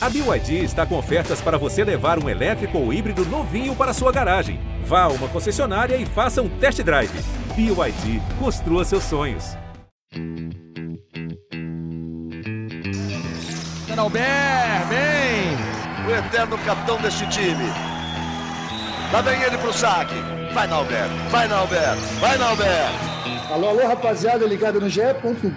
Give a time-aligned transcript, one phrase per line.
[0.00, 4.12] A BYD está com ofertas para você levar um elétrico ou híbrido novinho para sua
[4.12, 4.60] garagem.
[4.84, 7.10] Vá a uma concessionária e faça um test drive.
[7.56, 9.56] BYD, construa seus sonhos.
[13.98, 16.06] Albert, bem!
[16.06, 17.64] O eterno capitão deste time.
[19.12, 20.14] Lá vem ele pro saque.
[20.54, 23.17] Vai, Nalber, vai, Nalber, vai, Nalber.
[23.50, 25.00] Alô, alô, rapaziada, ligada no GE.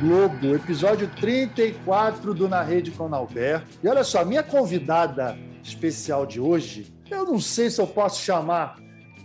[0.02, 3.64] Globo, episódio 34 do Na Rede com Nalber.
[3.82, 8.78] E olha só, minha convidada especial de hoje, eu não sei se eu posso chamar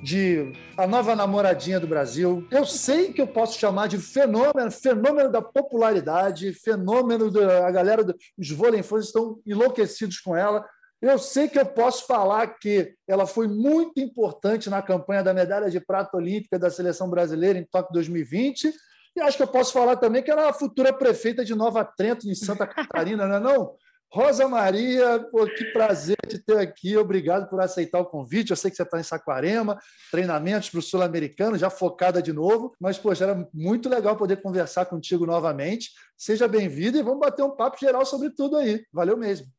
[0.03, 2.47] de a nova namoradinha do Brasil.
[2.51, 8.51] Eu sei que eu posso chamar de fenômeno, fenômeno da popularidade, fenômeno da galera dos
[8.51, 10.65] vôleifões estão enlouquecidos com ela.
[11.01, 15.71] Eu sei que eu posso falar que ela foi muito importante na campanha da medalha
[15.71, 18.73] de prata olímpica da seleção brasileira em Tóquio 2020.
[19.15, 21.85] E acho que eu posso falar também que ela é a futura prefeita de Nova
[21.85, 23.75] Trento, em Santa Catarina, não é não?
[24.09, 26.97] Rosa Maria, pô, que prazer te ter aqui.
[26.97, 28.51] Obrigado por aceitar o convite.
[28.51, 29.79] Eu sei que você está em Saquarema,
[30.11, 32.75] treinamentos para o Sul-Americano, já focada de novo.
[32.81, 35.91] Mas, poxa, era muito legal poder conversar contigo novamente.
[36.17, 38.85] Seja bem-vindo e vamos bater um papo geral sobre tudo aí.
[38.93, 39.56] Valeu mesmo.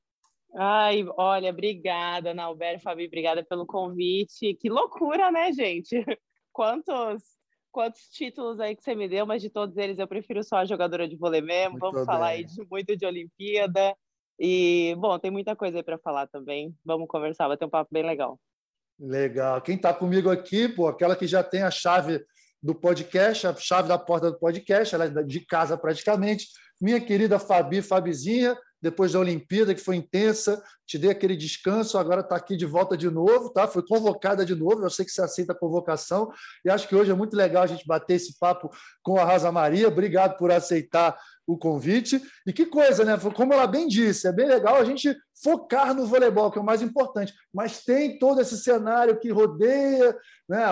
[0.56, 4.56] Ai, olha, obrigada, Nalber, Fabi, obrigada pelo convite.
[4.56, 5.96] Que loucura, né, gente?
[6.52, 7.38] Quantos
[7.78, 10.66] quantos títulos aí que você me deu, mas de todos eles eu prefiro só a
[10.66, 11.74] jogadora de vôlei mesmo.
[11.74, 12.06] Muito Vamos bem.
[12.08, 13.96] falar aí de, muito de Olimpíada.
[14.40, 16.76] E, bom, tem muita coisa aí para falar também.
[16.84, 18.40] Vamos conversar, vai ter um papo bem legal.
[19.00, 19.62] Legal.
[19.62, 22.26] Quem está comigo aqui, pô, aquela que já tem a chave
[22.62, 26.48] do podcast, a chave da porta do podcast, ela é de casa praticamente.
[26.82, 32.22] Minha querida Fabi, Fabizinha, depois da Olimpíada, que foi intensa, te dei aquele descanso, agora
[32.22, 33.68] está aqui de volta de novo, tá?
[33.68, 36.32] Foi convocada de novo, eu sei que você aceita a convocação,
[36.64, 38.70] e acho que hoje é muito legal a gente bater esse papo
[39.04, 39.88] com a Rosa Maria.
[39.88, 41.18] Obrigado por aceitar
[41.48, 42.22] o convite.
[42.46, 43.18] E que coisa, né?
[43.34, 46.66] Como ela bem disse, é bem legal a gente focar no voleibol, que é o
[46.66, 50.16] mais importante, mas tem todo esse cenário que rodeia
[50.50, 50.66] né,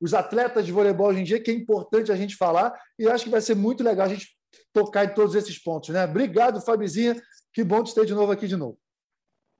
[0.00, 3.24] os atletas de voleibol hoje em dia, que é importante a gente falar, e acho
[3.24, 4.39] que vai ser muito legal a gente
[4.72, 5.90] tocar em todos esses pontos.
[5.90, 6.04] Né?
[6.04, 7.20] Obrigado, Fabizinha.
[7.52, 8.78] Que bom te ter de novo aqui de novo.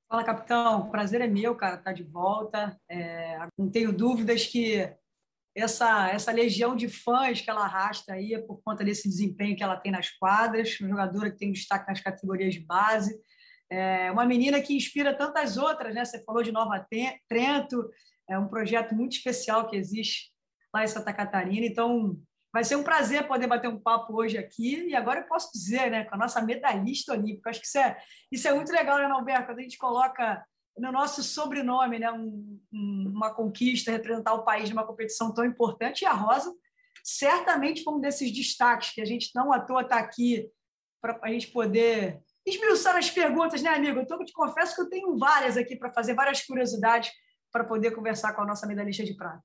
[0.08, 0.80] Fala, capitão.
[0.80, 2.78] O prazer é meu, cara, estar tá de volta.
[2.88, 4.92] É, não tenho dúvidas que
[5.54, 9.62] essa, essa legião de fãs que ela arrasta aí é por conta desse desempenho que
[9.62, 13.20] ela tem nas quadras, uma jogadora que tem destaque nas categorias de base,
[13.70, 16.04] é uma menina que inspira tantas outras, né?
[16.04, 16.84] Você falou de Nova
[17.28, 17.88] Trento,
[18.28, 20.32] é um projeto muito especial que existe
[20.74, 22.20] lá em Santa Catarina, então
[22.52, 25.90] vai ser um prazer poder bater um papo hoje aqui, e agora eu posso dizer,
[25.90, 27.96] né, com a nossa medalhista olímpica, acho que isso é,
[28.30, 30.44] isso é muito legal, né, Alberto, quando a gente coloca
[30.78, 36.02] no nosso sobrenome, né, um, uma conquista, representar o país numa competição tão importante.
[36.02, 36.52] E a Rosa,
[37.04, 40.48] certamente, foi um desses destaques que a gente não à toa está aqui
[41.00, 44.00] para a gente poder esmiuçar as perguntas, né, amigo?
[44.00, 47.10] Eu tô, te confesso que eu tenho várias aqui para fazer, várias curiosidades
[47.52, 49.42] para poder conversar com a nossa medalhista de prata.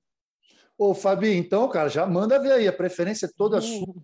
[0.78, 3.62] Ô, Fabi, então, cara, já manda ver aí, a preferência é toda uhum.
[3.62, 3.96] sua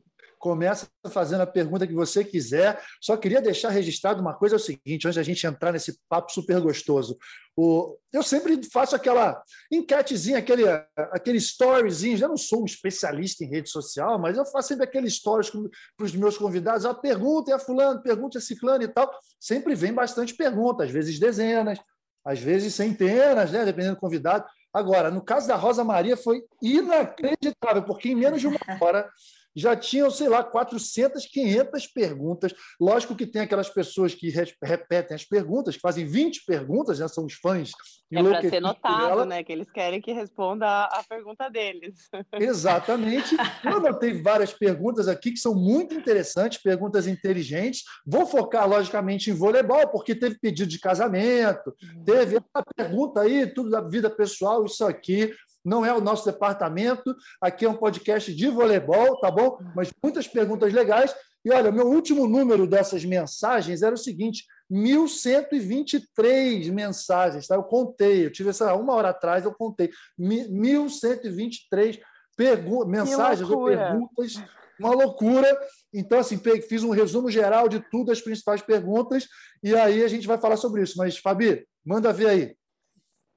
[0.42, 2.82] começa fazendo a pergunta que você quiser.
[3.00, 6.34] Só queria deixar registrado uma coisa: é o seguinte, antes da gente entrar nesse papo
[6.34, 7.18] super gostoso.
[7.56, 10.64] O, eu sempre faço aquela enquetezinha, aquele,
[10.98, 12.18] aquele storyzinho.
[12.20, 16.06] Eu não sou um especialista em rede social, mas eu faço sempre aquele stories para
[16.06, 16.86] os meus convidados.
[16.86, 19.12] A pergunta é a fulano, pergunta a ciclano e tal.
[19.40, 21.80] Sempre vem bastante pergunta, às vezes dezenas,
[22.26, 23.64] às vezes centenas, né?
[23.64, 24.46] dependendo do convidado.
[24.74, 29.10] Agora, no caso da Rosa Maria, foi inacreditável, porque em menos de uma hora
[29.56, 32.54] já tinham, sei lá, 400, 500 perguntas.
[32.80, 34.30] Lógico que tem aquelas pessoas que
[34.64, 37.08] repetem as perguntas, que fazem 20 perguntas, né?
[37.08, 37.72] são os fãs.
[38.14, 39.44] É para ser notado, né?
[39.44, 42.10] Que eles querem que responda a pergunta deles.
[42.34, 43.36] Exatamente.
[43.64, 47.84] Eu anotei várias perguntas aqui que são muito interessantes, perguntas inteligentes.
[48.06, 51.74] Vou focar, logicamente, em voleibol, porque teve pedido de casamento,
[52.06, 55.34] teve a pergunta aí, tudo da vida pessoal, isso aqui
[55.64, 57.16] não é o nosso departamento.
[57.40, 59.60] Aqui é um podcast de voleibol, tá bom?
[59.76, 61.14] Mas muitas perguntas legais.
[61.44, 67.56] E olha, meu último número dessas mensagens era o seguinte: 1.123 mensagens, tá?
[67.56, 72.00] Eu contei, eu tive essa uma hora atrás, eu contei 1.123
[72.38, 74.36] pergu mensagens ou perguntas,
[74.80, 75.48] uma loucura.
[75.94, 79.28] Então, assim, fiz um resumo geral de tudo, as principais perguntas,
[79.62, 80.98] e aí a gente vai falar sobre isso.
[80.98, 82.56] Mas, Fabi, manda ver aí.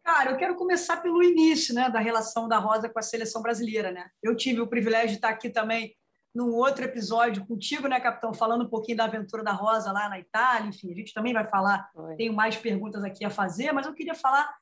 [0.05, 3.91] Cara, eu quero começar pelo início né, da relação da Rosa com a seleção brasileira.
[3.91, 4.07] Né?
[4.23, 5.97] Eu tive o privilégio de estar aqui também
[6.35, 10.19] num outro episódio contigo, né, capitão, falando um pouquinho da aventura da Rosa lá na
[10.19, 10.69] Itália.
[10.69, 12.17] Enfim, a gente também vai falar, Oi.
[12.17, 14.55] tenho mais perguntas aqui a fazer, mas eu queria falar,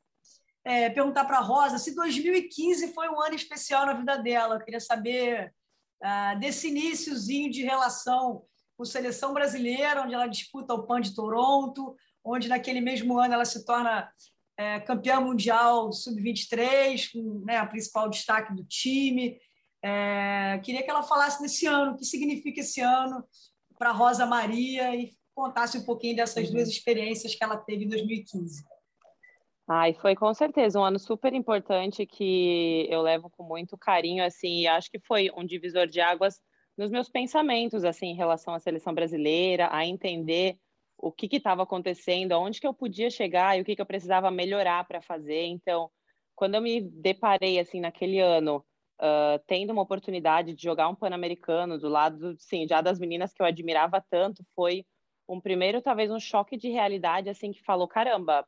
[0.65, 4.55] é, perguntar para a Rosa se 2015 foi um ano especial na vida dela.
[4.55, 5.53] Eu queria saber
[6.05, 8.45] uh, desse iníciozinho de relação
[8.77, 13.45] com seleção brasileira, onde ela disputa o PAN de Toronto, onde naquele mesmo ano ela
[13.45, 14.09] se torna
[14.63, 19.39] é, campeã mundial sub-23, com né, a principal destaque do time.
[19.85, 23.25] É, queria que ela falasse desse ano, o que significa esse ano
[23.77, 26.71] para Rosa Maria e contasse um pouquinho dessas duas uhum.
[26.71, 28.65] experiências que ela teve em 2015.
[29.69, 34.61] Ai, foi com certeza um ano super importante que eu levo com muito carinho, assim,
[34.61, 36.41] e acho que foi um divisor de águas
[36.77, 40.57] nos meus pensamentos, assim, em relação à seleção brasileira, a entender
[41.03, 44.31] o que estava acontecendo, aonde que eu podia chegar e o que, que eu precisava
[44.31, 45.47] melhorar para fazer.
[45.47, 45.91] Então,
[46.37, 48.65] quando eu me deparei, assim, naquele ano,
[49.01, 53.43] uh, tendo uma oportunidade de jogar um Pan-Americano do lado, sim, já das meninas que
[53.43, 54.87] eu admirava tanto, foi
[55.29, 58.47] um primeiro, talvez, um choque de realidade, assim, que falou, caramba,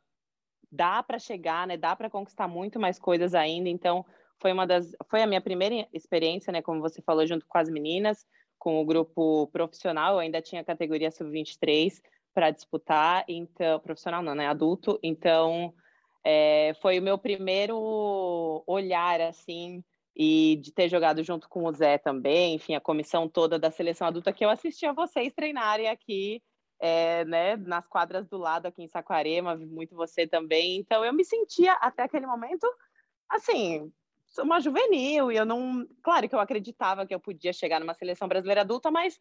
[0.70, 1.76] dá para chegar, né?
[1.76, 3.68] Dá para conquistar muito mais coisas ainda.
[3.68, 4.06] Então,
[4.40, 6.62] foi uma das, foi a minha primeira experiência, né?
[6.62, 8.24] Como você falou, junto com as meninas,
[8.58, 10.14] com o grupo profissional.
[10.14, 12.00] Eu ainda tinha categoria sub-23
[12.34, 14.48] para disputar, então profissional não, né?
[14.48, 14.98] Adulto.
[15.02, 15.72] Então,
[16.24, 19.84] é, foi o meu primeiro olhar assim
[20.16, 24.06] e de ter jogado junto com o Zé também, enfim, a comissão toda da seleção
[24.06, 26.42] adulta que eu assisti a vocês treinarem aqui,
[26.80, 30.76] é, né, nas quadras do lado aqui em Saquarema, muito você também.
[30.76, 32.66] Então eu me sentia até aquele momento
[33.28, 33.92] assim,
[34.38, 38.28] uma juvenil e eu não, claro que eu acreditava que eu podia chegar numa seleção
[38.28, 39.18] brasileira adulta, mas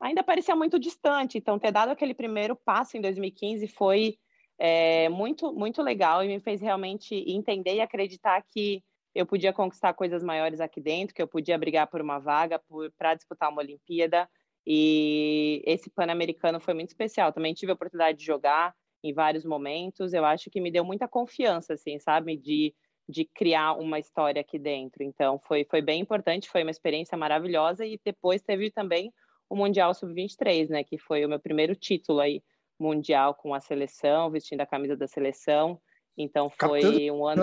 [0.00, 1.38] ainda parecia muito distante.
[1.38, 4.18] Então ter dado aquele primeiro passo em 2015 foi
[4.58, 8.82] é, muito muito legal e me fez realmente entender e acreditar que
[9.14, 12.60] eu podia conquistar coisas maiores aqui dentro, que eu podia brigar por uma vaga,
[12.98, 14.28] para disputar uma Olimpíada.
[14.66, 17.32] E esse Pan-Americano foi muito especial.
[17.32, 18.74] Também tive a oportunidade de jogar
[19.04, 20.12] em vários momentos.
[20.12, 22.74] Eu acho que me deu muita confiança, assim, sabe, de,
[23.08, 25.04] de criar uma história aqui dentro.
[25.04, 27.86] Então, foi, foi bem importante, foi uma experiência maravilhosa.
[27.86, 29.12] E depois teve também
[29.54, 32.42] o Mundial Sub-23, né, que foi o meu primeiro título aí
[32.76, 35.80] mundial com a seleção, vestindo a camisa da seleção.
[36.18, 37.42] Então, foi Capitão um ano.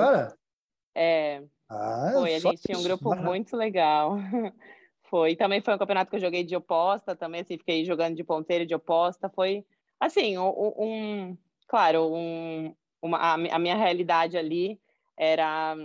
[0.93, 4.17] É, ah, foi, a gente tinha um grupo muito legal.
[5.03, 5.35] Foi.
[5.35, 8.65] Também foi um campeonato que eu joguei de oposta, também assim, fiquei jogando de ponteiro
[8.65, 9.29] de oposta.
[9.29, 9.65] Foi,
[9.99, 11.37] assim, um, um
[11.67, 14.79] claro, um, uma, a, a minha realidade ali
[15.17, 15.75] era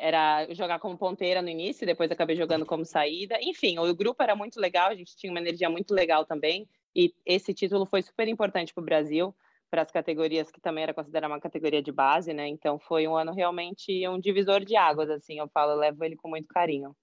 [0.00, 3.38] era jogar como ponteira no início, depois acabei jogando como saída.
[3.42, 6.66] Enfim, o grupo era muito legal, a gente tinha uma energia muito legal também.
[6.96, 9.34] E esse título foi super importante para o Brasil,
[9.70, 12.48] para as categorias que também era considerada uma categoria de base, né?
[12.48, 16.16] Então foi um ano realmente um divisor de águas, assim, eu falo, eu levo ele
[16.16, 16.96] com muito carinho.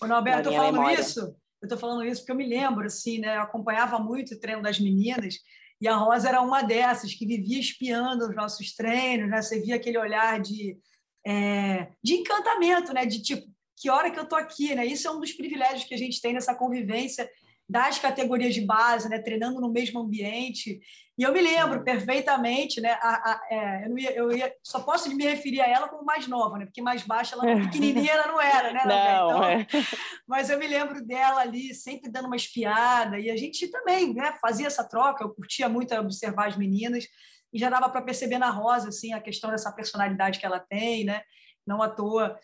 [0.00, 1.00] Ô, Norberto, eu tô falando memória.
[1.00, 3.36] isso, eu estou falando isso porque eu me lembro, assim, né?
[3.36, 5.36] Eu acompanhava muito o treino das meninas
[5.80, 9.42] e a Rosa era uma dessas que vivia espiando os nossos treinos, né?
[9.42, 10.78] Você via aquele olhar de,
[11.26, 13.06] é, de encantamento, né?
[13.06, 13.46] De tipo,
[13.76, 14.86] que hora que eu tô aqui, né?
[14.86, 17.28] Isso é um dos privilégios que a gente tem nessa convivência
[17.68, 20.78] das categorias de base, né, treinando no mesmo ambiente.
[21.16, 25.08] E eu me lembro perfeitamente, né, a, a, é, eu, ia, eu ia, só posso
[25.14, 28.40] me referir a ela como mais nova, né, porque mais baixa, ela pequenininha ela não
[28.40, 28.82] era, né?
[28.84, 29.66] Não, então, é.
[30.28, 34.34] Mas eu me lembro dela ali, sempre dando uma espiada, e a gente também né,
[34.40, 37.06] fazia essa troca, eu curtia muito observar as meninas,
[37.52, 41.04] e já dava para perceber na Rosa, assim, a questão dessa personalidade que ela tem,
[41.04, 41.22] né?
[41.66, 42.38] Não à toa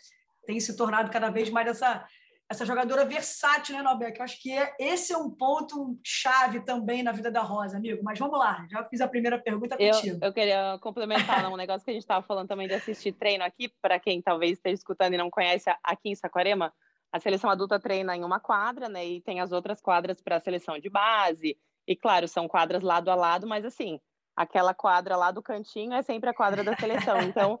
[0.45, 2.05] tem se tornado cada vez mais essa
[2.51, 4.19] essa jogadora versátil, né, Norberto?
[4.19, 8.01] Eu acho que é, esse é um ponto chave também na vida da Rosa, amigo.
[8.03, 10.17] Mas vamos lá, já fiz a primeira pergunta contigo.
[10.19, 13.43] Eu, eu queria complementar um negócio que a gente estava falando também de assistir treino
[13.43, 16.73] aqui, para quem talvez esteja escutando e não conhece, aqui em Saquarema,
[17.11, 19.05] a seleção adulta treina em uma quadra, né?
[19.05, 21.55] E tem as outras quadras para a seleção de base.
[21.87, 23.99] E claro, são quadras lado a lado, mas assim,
[24.39, 27.17] aquela quadra lá do cantinho é sempre a quadra da seleção.
[27.27, 27.59] Então,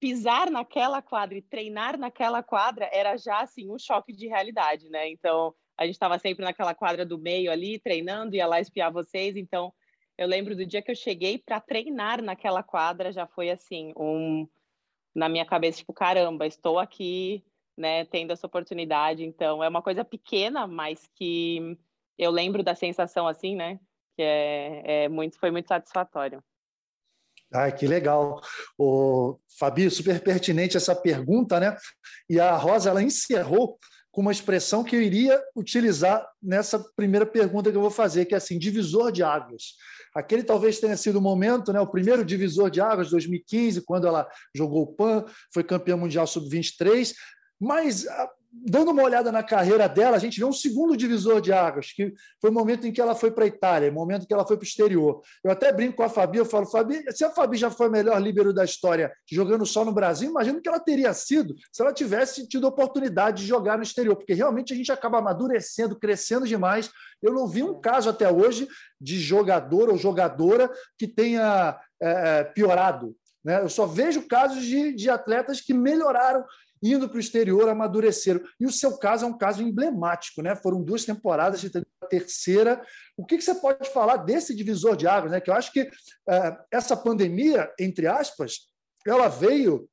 [0.00, 5.08] pisar naquela quadra e treinar naquela quadra era já assim um choque de realidade, né?
[5.08, 9.36] Então a gente estava sempre naquela quadra do meio ali treinando, ia lá espiar vocês.
[9.36, 9.72] Então
[10.18, 14.48] eu lembro do dia que eu cheguei para treinar naquela quadra já foi assim um
[15.14, 17.44] na minha cabeça tipo caramba, estou aqui,
[17.76, 18.04] né?
[18.04, 19.24] Tendo essa oportunidade.
[19.24, 21.78] Então é uma coisa pequena, mas que
[22.18, 23.78] eu lembro da sensação assim, né?
[24.16, 26.42] Que é, é muito foi muito satisfatório.
[27.52, 28.40] Ah, que legal.
[28.76, 31.76] O Fabi, super pertinente essa pergunta, né?
[32.28, 33.78] E a Rosa ela encerrou
[34.10, 38.32] com uma expressão que eu iria utilizar nessa primeira pergunta que eu vou fazer, que
[38.32, 39.74] é assim, divisor de águas.
[40.14, 44.26] Aquele talvez tenha sido o momento, né, o primeiro divisor de águas, 2015, quando ela
[44.54, 47.12] jogou o PAN, foi campeã mundial sub-23,
[47.60, 48.06] mas
[48.52, 52.12] dando uma olhada na carreira dela, a gente vê um segundo divisor de águas, que
[52.40, 54.46] foi o momento em que ela foi para a Itália, o momento em que ela
[54.46, 55.20] foi para o exterior.
[55.44, 57.90] Eu até brinco com a Fabi, eu falo, Fabi, se a Fabi já foi a
[57.90, 61.92] melhor líbero da história jogando só no Brasil, imagino que ela teria sido se ela
[61.92, 66.90] tivesse tido oportunidade de jogar no exterior, porque realmente a gente acaba amadurecendo, crescendo demais.
[67.22, 68.68] Eu não vi um caso até hoje
[69.00, 73.14] de jogador ou jogadora que tenha é, piorado.
[73.44, 73.60] Né?
[73.62, 76.44] Eu só vejo casos de, de atletas que melhoraram
[76.82, 78.40] indo para o exterior, amadureceram.
[78.60, 80.54] E o seu caso é um caso emblemático, né?
[80.56, 82.82] Foram duas temporadas, a terceira.
[83.16, 85.40] O que, que você pode falar desse divisor de águas, né?
[85.40, 85.88] Que eu acho que
[86.28, 88.68] é, essa pandemia, entre aspas,
[89.06, 89.88] ela veio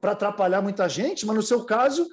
[0.00, 2.06] para atrapalhar muita gente, mas no seu caso,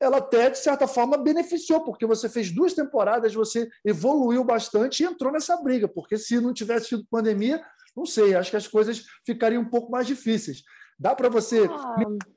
[0.00, 5.06] ela até, de certa forma, beneficiou, porque você fez duas temporadas, você evoluiu bastante e
[5.06, 7.62] entrou nessa briga, porque se não tivesse tido pandemia,
[7.96, 10.62] não sei, acho que as coisas ficariam um pouco mais difíceis.
[10.98, 11.66] Dá para você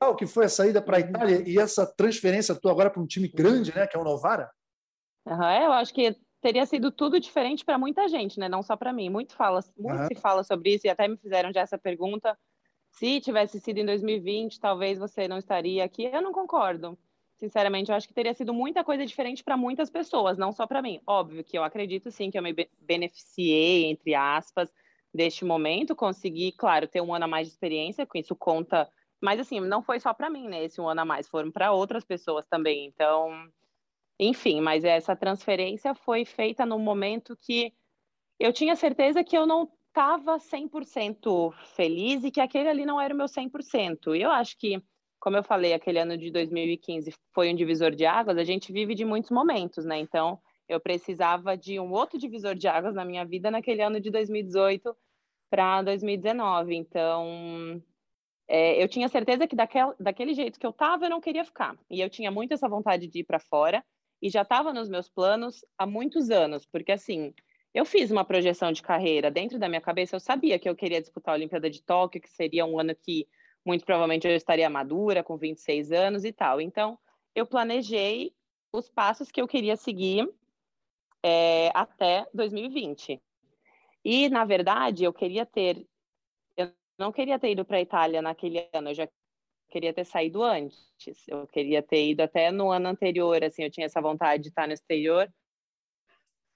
[0.01, 0.10] ah.
[0.10, 3.08] o que foi a saída para a Itália e essa transferência tua agora para um
[3.08, 4.51] time grande, né, que é o Novara?
[5.25, 8.50] Uhum, eu acho que teria sido tudo diferente para muita gente, né?
[8.50, 9.10] Não só para mim.
[9.10, 10.08] Muito fala, muito uhum.
[10.08, 12.38] se fala sobre isso e até me fizeram já essa pergunta.
[12.92, 16.06] Se tivesse sido em 2020, talvez você não estaria aqui.
[16.06, 16.98] Eu não concordo.
[17.38, 20.82] Sinceramente, eu acho que teria sido muita coisa diferente para muitas pessoas, não só para
[20.82, 21.00] mim.
[21.08, 24.70] Óbvio que eu acredito sim que eu me beneficiei, entre aspas,
[25.13, 28.89] deste momento, consegui, claro, ter um ano a mais de experiência, com isso conta.
[29.22, 30.63] Mas assim, não foi só para mim, né?
[30.63, 32.86] Esse um ano a mais, foram para outras pessoas também.
[32.86, 33.32] Então,
[34.20, 37.74] enfim, mas essa transferência foi feita no momento que
[38.39, 43.13] eu tinha certeza que eu não estava 100% feliz e que aquele ali não era
[43.13, 44.16] o meu 100%.
[44.16, 44.82] E eu acho que,
[45.20, 48.96] como eu falei, aquele ano de 2015 foi um divisor de águas, a gente vive
[48.96, 49.98] de muitos momentos, né?
[50.00, 54.11] Então, eu precisava de um outro divisor de águas na minha vida naquele ano de
[54.11, 54.95] 2018
[55.49, 56.75] para 2019.
[56.75, 57.81] Então,
[58.47, 61.75] é, eu tinha certeza que daquel, daquele jeito que eu estava, eu não queria ficar.
[61.89, 63.83] E eu tinha muito essa vontade de ir para fora.
[64.21, 67.33] E já estava nos meus planos há muitos anos, porque assim,
[67.73, 70.15] eu fiz uma projeção de carreira dentro da minha cabeça.
[70.15, 73.27] Eu sabia que eu queria disputar a Olimpíada de Tóquio, que seria um ano que
[73.65, 76.61] muito provavelmente eu estaria madura, com 26 anos e tal.
[76.61, 76.99] Então,
[77.33, 78.33] eu planejei
[78.71, 80.29] os passos que eu queria seguir
[81.23, 83.21] é, até 2020.
[84.03, 85.85] E, na verdade, eu queria ter.
[86.57, 89.09] Eu não queria ter ido para a Itália naquele ano, eu já
[89.69, 90.77] queria ter saído antes.
[91.27, 94.67] Eu queria ter ido até no ano anterior, assim, eu tinha essa vontade de estar
[94.67, 95.31] no exterior.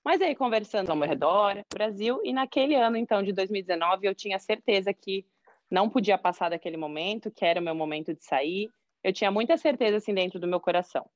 [0.04, 4.38] Mas aí, conversando ao meu redor, Brasil, e naquele ano, então, de 2019, eu tinha
[4.38, 5.26] certeza que
[5.72, 8.70] não podia passar daquele momento, que era o meu momento de sair.
[9.02, 11.10] Eu tinha muita certeza, assim, dentro do meu coração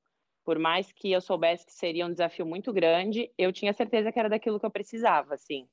[0.48, 4.18] por mais que eu soubesse que seria um desafio muito grande, eu tinha certeza que
[4.18, 5.68] era daquilo que eu precisava, assim.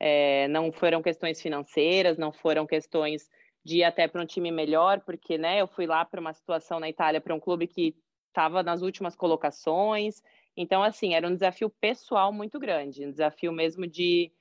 [0.00, 3.28] É, não foram questões financeiras, não foram questões
[3.62, 6.80] de ir até para um time melhor, porque, né, eu fui lá para uma situação
[6.80, 7.94] na Itália, para um clube que
[8.28, 10.22] estava nas últimas colocações,
[10.56, 14.32] então, assim, era um desafio pessoal muito grande, um desafio mesmo de,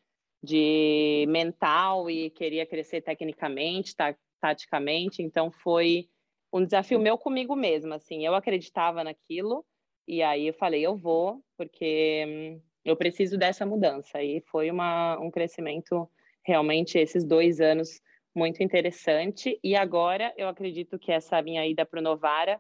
[0.41, 6.07] de mental e queria crescer tecnicamente, ta, taticamente, então foi
[6.53, 9.65] um desafio meu comigo mesma, assim, eu acreditava naquilo,
[10.07, 14.21] e aí eu falei, eu vou, porque hum, eu preciso dessa mudança.
[14.21, 16.09] E foi uma, um crescimento
[16.45, 18.01] realmente esses dois anos
[18.35, 19.59] muito interessante.
[19.63, 22.59] E agora eu acredito que essa minha ida para o Novara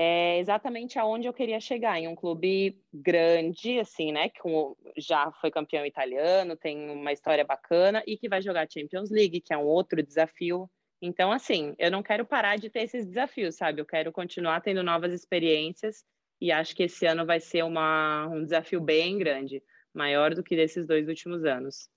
[0.00, 4.28] é exatamente aonde eu queria chegar, em um clube grande, assim, né?
[4.28, 4.40] Que
[4.96, 9.52] já foi campeão italiano, tem uma história bacana e que vai jogar Champions League, que
[9.52, 10.70] é um outro desafio.
[11.02, 13.80] Então, assim, eu não quero parar de ter esses desafios, sabe?
[13.80, 16.04] Eu quero continuar tendo novas experiências
[16.40, 20.56] e acho que esse ano vai ser uma, um desafio bem grande, maior do que
[20.56, 21.88] desses dois últimos anos.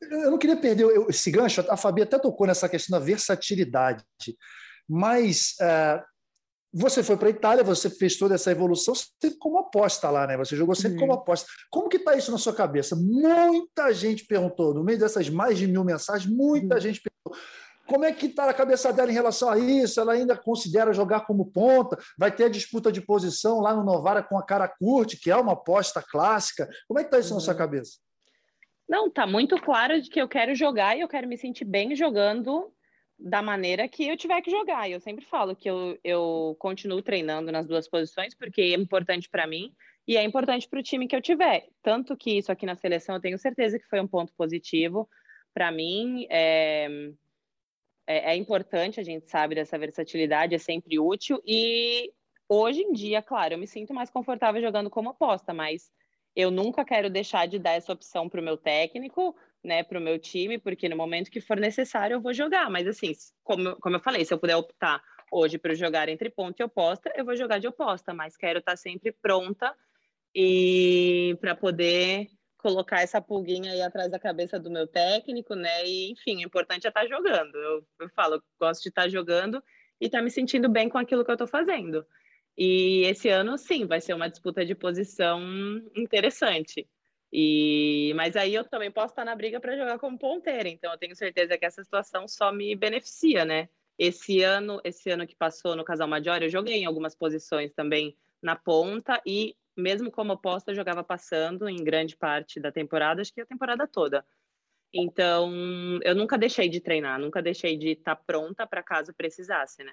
[0.00, 4.04] Eu não queria perder esse gancho, a Fabi até tocou nessa questão da versatilidade,
[4.88, 6.02] mas uh,
[6.72, 10.36] você foi para a Itália, você fez toda essa evolução sempre como aposta lá, né?
[10.36, 11.06] Você jogou sempre uhum.
[11.06, 11.46] como aposta.
[11.70, 12.96] Como que está isso na sua cabeça?
[12.96, 16.80] Muita gente perguntou, no meio dessas mais de mil mensagens, muita uhum.
[16.80, 17.40] gente perguntou
[17.86, 20.00] como é que está a cabeça dela em relação a isso?
[20.00, 21.98] Ela ainda considera jogar como ponta?
[22.18, 25.36] Vai ter a disputa de posição lá no Novara com a cara curte, que é
[25.36, 26.68] uma aposta clássica.
[26.88, 27.36] Como é que está isso uhum.
[27.36, 27.58] na sua uhum.
[27.58, 27.98] cabeça?
[28.88, 31.94] Não, tá muito claro de que eu quero jogar e eu quero me sentir bem
[31.94, 32.72] jogando
[33.18, 34.88] da maneira que eu tiver que jogar.
[34.90, 39.46] Eu sempre falo que eu, eu continuo treinando nas duas posições, porque é importante para
[39.46, 39.72] mim
[40.06, 41.68] e é importante para o time que eu tiver.
[41.82, 45.08] Tanto que isso aqui na seleção eu tenho certeza que foi um ponto positivo
[45.54, 46.26] para mim.
[46.30, 46.88] É
[48.06, 51.42] é, é importante, a gente sabe dessa versatilidade, é sempre útil.
[51.46, 52.12] E
[52.48, 55.90] hoje em dia, claro, eu me sinto mais confortável jogando como aposta, mas
[56.36, 60.02] eu nunca quero deixar de dar essa opção para o meu técnico, né, para o
[60.02, 62.70] meu time, porque no momento que for necessário eu vou jogar.
[62.70, 65.02] Mas assim, como, como eu falei, se eu puder optar
[65.36, 68.72] Hoje, para jogar entre ponta e oposta, eu vou jogar de oposta, mas quero estar
[68.72, 69.74] tá sempre pronta
[70.32, 72.28] e para poder
[72.64, 75.86] colocar essa pulguinha aí atrás da cabeça do meu técnico, né?
[75.86, 77.54] E, enfim, o importante é estar tá jogando.
[77.54, 79.62] Eu, eu falo, eu gosto de estar tá jogando
[80.00, 82.06] e estar tá me sentindo bem com aquilo que eu estou fazendo.
[82.56, 85.42] E esse ano, sim, vai ser uma disputa de posição
[85.94, 86.88] interessante.
[87.30, 90.98] E, mas aí eu também posso estar na briga para jogar como ponteira, então eu
[90.98, 93.68] tenho certeza que essa situação só me beneficia, né?
[93.98, 98.16] Esse ano, esse ano que passou no Casal Major, eu joguei em algumas posições também
[98.40, 103.40] na ponta e mesmo como oposta, jogava passando em grande parte da temporada, acho que
[103.40, 104.24] a temporada toda.
[104.94, 105.52] Então,
[106.04, 109.92] eu nunca deixei de treinar, nunca deixei de estar pronta para caso precisasse, né?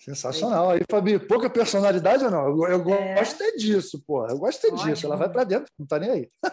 [0.00, 0.70] Sensacional.
[0.70, 2.46] Aí, Fabi, pouca personalidade ou não?
[2.46, 4.26] Eu, eu gosto é disso, pô.
[4.26, 5.04] Eu gosto é disso.
[5.04, 6.30] Ela vai para dentro, não está nem aí.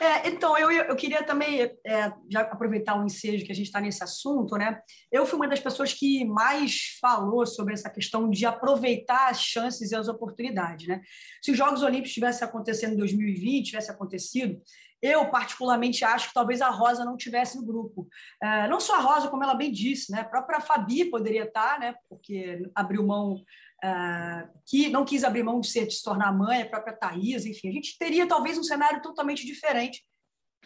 [0.00, 3.80] É, então, eu, eu queria também é, já aproveitar o ensejo que a gente está
[3.80, 4.80] nesse assunto, né?
[5.10, 9.90] Eu fui uma das pessoas que mais falou sobre essa questão de aproveitar as chances
[9.90, 11.00] e as oportunidades, né?
[11.42, 14.58] Se os Jogos Olímpicos tivessem acontecendo em 2020, tivesse acontecido,
[15.06, 18.08] eu, particularmente, acho que talvez a Rosa não tivesse no grupo.
[18.42, 20.20] É, não só a Rosa, como ela bem disse, né?
[20.20, 21.94] a própria Fabi poderia estar, né?
[22.08, 23.42] porque abriu mão,
[23.82, 27.46] é, que não quis abrir mão de, ser, de se tornar mãe, a própria Thaís,
[27.46, 27.68] enfim.
[27.68, 30.04] A gente teria talvez um cenário totalmente diferente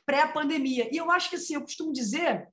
[0.06, 0.88] pré-pandemia.
[0.92, 2.48] E eu acho que, assim, eu costumo dizer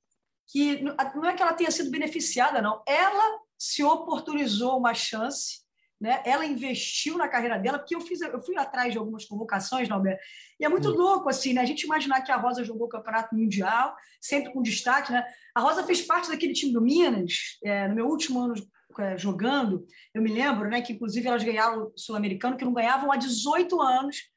[0.46, 2.82] que não é que ela tenha sido beneficiada, não.
[2.86, 5.66] Ela se oportunizou uma chance
[6.00, 6.22] né?
[6.24, 10.22] Ela investiu na carreira dela, porque eu fiz, eu fui atrás de algumas convocações, Norberto,
[10.58, 11.60] e é muito louco assim, né?
[11.60, 15.24] A gente imaginar que a Rosa jogou o campeonato mundial, sempre com destaque, né?
[15.54, 18.54] A Rosa fez parte daquele time do Minas, é, no meu último ano
[18.98, 23.12] é, jogando, eu me lembro, né, que inclusive elas ganharam o sul-americano, que não ganhavam
[23.12, 24.28] há 18 anos,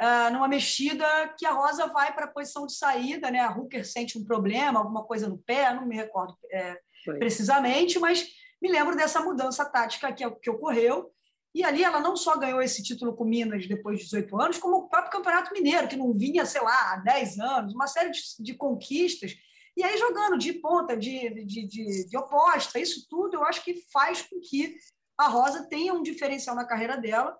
[0.00, 1.04] uh, numa mexida
[1.38, 3.40] que a Rosa vai para a posição de saída, né?
[3.40, 6.78] A Hooker sente um problema, alguma coisa no pé, não me recordo é,
[7.18, 8.26] precisamente, mas
[8.62, 11.12] me lembro dessa mudança tática que, que ocorreu.
[11.52, 14.76] E ali ela não só ganhou esse título com Minas depois de 18 anos, como
[14.76, 18.20] o próprio Campeonato Mineiro, que não vinha, sei lá, há 10 anos, uma série de,
[18.38, 19.36] de conquistas.
[19.76, 23.82] E aí jogando de ponta, de, de, de, de, oposta, isso tudo eu acho que
[23.92, 24.76] faz com que
[25.18, 27.36] a Rosa tenha um diferencial na carreira dela,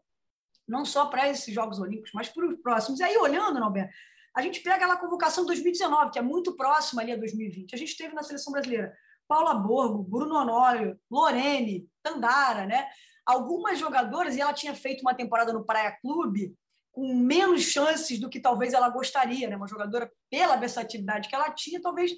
[0.69, 3.01] não só para esses Jogos Olímpicos, mas para os próximos.
[3.01, 3.95] E aí, olhando, Norberto,
[4.35, 7.75] a gente pega a convocação 2019, que é muito próxima ali a 2020.
[7.75, 8.93] A gente teve na seleção brasileira
[9.33, 12.87] Paula Borgo, Bruno Honório, Lorene, Tandara, né?
[13.25, 16.55] Algumas jogadoras, e ela tinha feito uma temporada no Praia Clube
[16.93, 19.57] com menos chances do que talvez ela gostaria, né?
[19.57, 22.13] Uma jogadora, pela versatilidade que ela tinha, talvez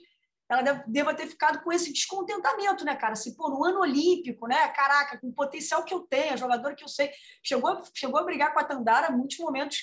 [0.50, 3.14] ela deva ter ficado com esse descontentamento, né, cara?
[3.14, 4.66] Se, pô, no ano olímpico, né?
[4.70, 7.12] Caraca, com o potencial que eu tenho, a jogadora que eu sei,
[7.44, 9.78] chegou, chegou a brigar com a Tandara em muitos momentos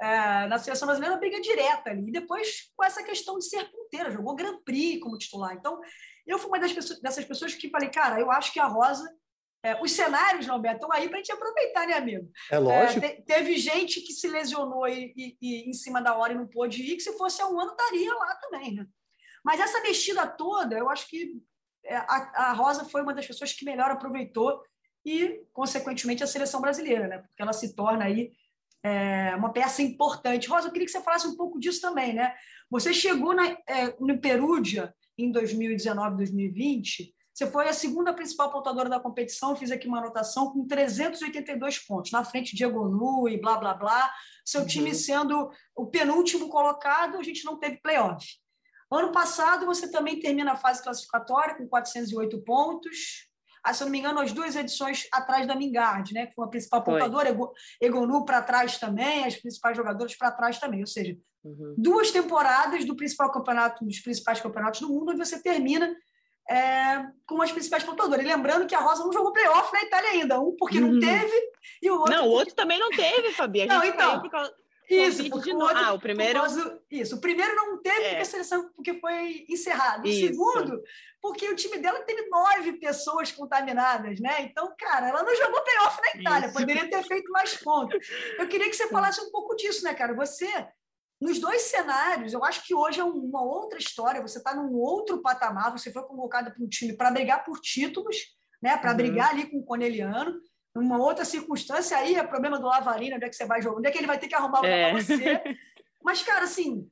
[0.00, 2.08] é, na seleção brasileira, briga direta ali.
[2.08, 5.54] E depois, com essa questão de ser ponteira, jogou Grand Prix como titular.
[5.54, 5.80] Então,
[6.28, 9.10] eu fui uma das pessoas, dessas pessoas que falei, cara, eu acho que a Rosa.
[9.60, 12.30] É, os cenários, Roberto, estão aí para a gente aproveitar, né, amigo?
[12.48, 13.04] É lógico.
[13.04, 16.36] É, te, teve gente que se lesionou e, e, e, em cima da hora e
[16.36, 18.86] não pôde ir, que se fosse há um ano estaria lá também, né?
[19.44, 21.42] Mas essa mexida toda, eu acho que
[21.84, 24.62] é, a, a Rosa foi uma das pessoas que melhor aproveitou
[25.04, 27.18] e, consequentemente, a seleção brasileira, né?
[27.18, 28.30] Porque ela se torna aí
[28.82, 30.48] é, uma peça importante.
[30.48, 32.34] Rosa, eu queria que você falasse um pouco disso também, né?
[32.70, 38.88] Você chegou na, é, no Perúdia em 2019, 2020, você foi a segunda principal pontuadora
[38.88, 43.40] da competição, fiz aqui uma anotação com 382 pontos, na frente de Diego Nu e
[43.40, 44.12] blá, blá, blá.
[44.44, 44.66] Seu uhum.
[44.66, 48.26] time sendo o penúltimo colocado, a gente não teve playoff.
[48.90, 53.27] Ano passado, você também termina a fase classificatória com 408 pontos.
[53.68, 56.26] Ah, se eu não me engano, as duas edições atrás da Mingard, né?
[56.26, 57.36] que foi a principal pontuadora,
[57.80, 60.80] Egonu para trás também, as principais jogadoras para trás também.
[60.80, 61.74] Ou seja, Uhum.
[61.78, 65.94] Duas temporadas do principal campeonato, dos principais campeonatos do mundo, onde você termina
[66.50, 68.24] é, com as principais pontuadoras.
[68.24, 71.00] E lembrando que a Rosa não jogou playoff na Itália ainda, um porque não uhum.
[71.00, 71.50] teve
[71.82, 72.14] e o outro.
[72.14, 73.66] Não, o outro também não teve, Fabi.
[73.66, 74.28] Não, então.
[74.28, 74.52] Causa...
[74.88, 76.40] Isso, porque o outro, ah, o primeiro.
[76.40, 78.08] Causa, isso, o primeiro não teve é.
[78.08, 80.04] porque a seleção porque foi encerrado.
[80.04, 80.26] O isso.
[80.26, 80.82] segundo,
[81.20, 84.42] porque o time dela teve nove pessoas contaminadas, né?
[84.42, 86.58] Então, cara, ela não jogou playoff na Itália, isso.
[86.58, 88.08] poderia ter feito mais pontos.
[88.38, 90.14] Eu queria que você falasse um pouco disso, né, cara?
[90.14, 90.48] Você
[91.20, 94.22] nos dois cenários, eu acho que hoje é uma outra história.
[94.22, 95.72] Você está num outro patamar.
[95.72, 98.16] Você foi convocado para um time para brigar por títulos,
[98.62, 98.76] né?
[98.76, 98.96] Para uhum.
[98.96, 100.40] brigar ali com o Corneliano.
[100.78, 103.88] Numa outra circunstância, aí é problema do Lavarino, onde é que você vai jogar, onde
[103.88, 104.90] é que ele vai ter que arrumar o é.
[104.90, 105.42] para você.
[106.02, 106.88] Mas, cara, assim,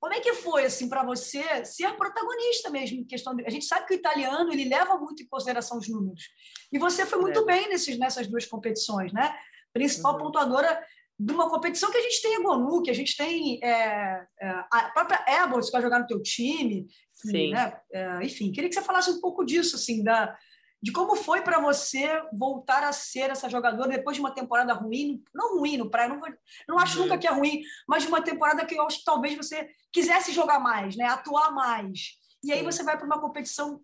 [0.00, 3.46] como é que foi assim para você ser protagonista mesmo em questão de...
[3.46, 6.24] a gente sabe que o italiano ele leva muito em consideração os números
[6.70, 7.44] e você foi muito é.
[7.46, 9.34] bem nesses, nessas duas competições né
[9.72, 10.18] principal uhum.
[10.18, 10.78] pontuadora
[11.18, 14.48] de uma competição que a gente tem a Gonu, que a gente tem é, é,
[14.70, 16.86] a própria Ebos que vai jogar no teu time.
[17.12, 17.52] Sim.
[17.52, 17.76] né?
[17.92, 20.36] É, enfim, queria que você falasse um pouco disso, assim, da,
[20.84, 25.24] de como foi para você voltar a ser essa jogadora depois de uma temporada ruim,
[25.34, 26.20] não ruim no praia, não,
[26.68, 29.34] não acho nunca que é ruim, mas de uma temporada que eu acho que talvez
[29.34, 32.18] você quisesse jogar mais, né, atuar mais.
[32.42, 33.80] E aí você vai para uma competição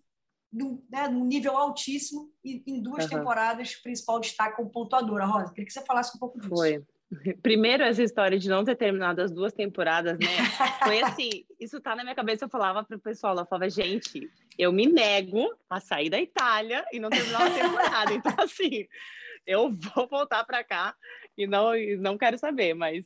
[0.53, 3.11] num, né, num nível altíssimo e em duas uhum.
[3.11, 5.25] temporadas, principal destaque como pontuadora.
[5.25, 6.55] Rosa, queria que você falasse um pouco disso.
[6.55, 6.85] Foi.
[7.43, 10.27] Primeiro, essa história de não ter terminado as duas temporadas, né?
[10.85, 12.45] Foi assim, isso tá na minha cabeça.
[12.45, 17.01] Eu falava pro pessoal, eu falava, gente, eu me nego a sair da Itália e
[17.01, 18.15] não terminar a temporada.
[18.15, 18.87] Então, assim,
[19.47, 20.95] eu vou voltar para cá
[21.37, 22.75] e não, não quero saber.
[22.75, 23.05] Mas,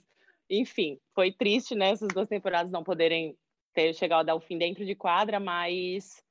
[0.50, 1.90] enfim, foi triste, né?
[1.90, 3.36] Essas duas temporadas não poderem
[3.72, 6.22] ter chegado ao fim dentro de quadra, mas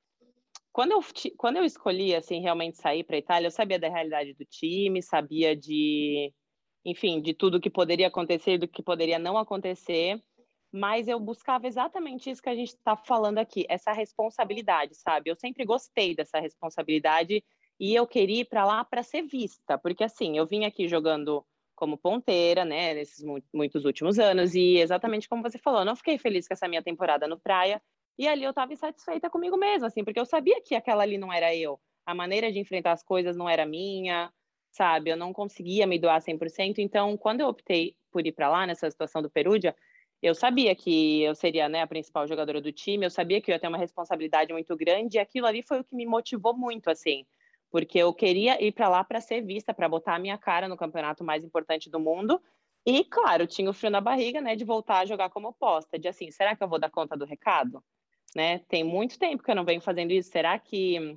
[0.72, 1.00] quando eu,
[1.36, 5.54] quando eu escolhi, assim, realmente sair para Itália, eu sabia da realidade do time, sabia
[5.54, 6.32] de
[6.84, 10.22] enfim, de tudo que poderia acontecer e do que poderia não acontecer,
[10.72, 15.30] mas eu buscava exatamente isso que a gente está falando aqui, essa responsabilidade, sabe?
[15.30, 17.44] Eu sempre gostei dessa responsabilidade
[17.78, 21.44] e eu queria ir para lá para ser vista, porque assim, eu vim aqui jogando
[21.76, 26.18] como ponteira, né, nesses muitos últimos anos, e exatamente como você falou, eu não fiquei
[26.18, 27.82] feliz com essa minha temporada no Praia,
[28.16, 31.32] e ali eu estava insatisfeita comigo mesma, assim, porque eu sabia que aquela ali não
[31.32, 34.32] era eu, a maneira de enfrentar as coisas não era minha,
[34.74, 35.10] sabe?
[35.10, 36.78] Eu não conseguia me doar 100%.
[36.78, 39.74] Então, quando eu optei por ir para lá, nessa situação do Perúdia,
[40.20, 43.54] eu sabia que eu seria né, a principal jogadora do time, eu sabia que eu
[43.54, 46.90] ia ter uma responsabilidade muito grande, e aquilo ali foi o que me motivou muito,
[46.90, 47.24] assim,
[47.70, 50.76] porque eu queria ir para lá para ser vista, para botar a minha cara no
[50.76, 52.40] campeonato mais importante do mundo.
[52.84, 56.08] E, claro, tinha o frio na barriga, né, de voltar a jogar como posta, de
[56.08, 57.82] assim, será que eu vou dar conta do recado?
[58.34, 58.58] Né?
[58.68, 61.16] Tem muito tempo que eu não venho fazendo isso, será que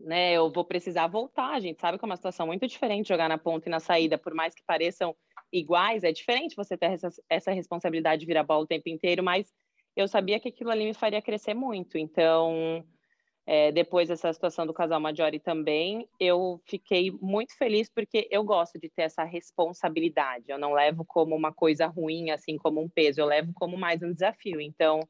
[0.00, 0.32] né?
[0.32, 3.38] Eu vou precisar voltar, a gente sabe que é uma situação muito diferente jogar na
[3.38, 5.14] ponta e na saída, por mais que pareçam
[5.52, 9.52] iguais, é diferente você ter essa, essa responsabilidade de virar bola o tempo inteiro, mas
[9.96, 11.98] eu sabia que aquilo ali me faria crescer muito.
[11.98, 12.84] Então,
[13.46, 18.78] é, depois dessa situação do casal Maggiore também, eu fiquei muito feliz porque eu gosto
[18.78, 20.44] de ter essa responsabilidade.
[20.48, 24.02] Eu não levo como uma coisa ruim, assim como um peso, eu levo como mais
[24.02, 24.60] um desafio.
[24.60, 25.00] Então,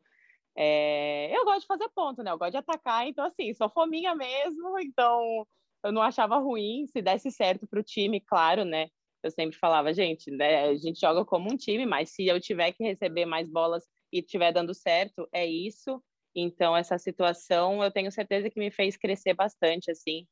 [0.62, 2.30] é, eu gosto de fazer ponto, né?
[2.30, 5.46] Eu gosto de atacar, então assim, sou fominha mesmo, então
[5.82, 8.88] eu não achava ruim se desse certo para o time, claro, né?
[9.22, 12.72] Eu sempre falava, gente, né, a gente joga como um time, mas se eu tiver
[12.72, 16.02] que receber mais bolas e estiver dando certo, é isso.
[16.34, 20.26] Então essa situação eu tenho certeza que me fez crescer bastante, assim,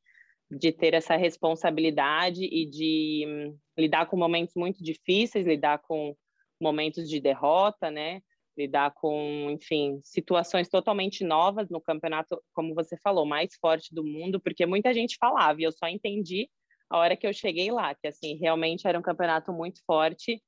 [0.51, 6.15] de ter essa responsabilidade e de hum, lidar com momentos muito difíceis, lidar com
[6.61, 8.21] momentos de derrota, né?
[8.59, 14.39] Lidar com, enfim, situações totalmente novas no campeonato, como você falou, mais forte do mundo,
[14.39, 16.49] porque muita gente falava e eu só entendi
[16.89, 20.41] a hora que eu cheguei lá, que assim, realmente era um campeonato muito forte.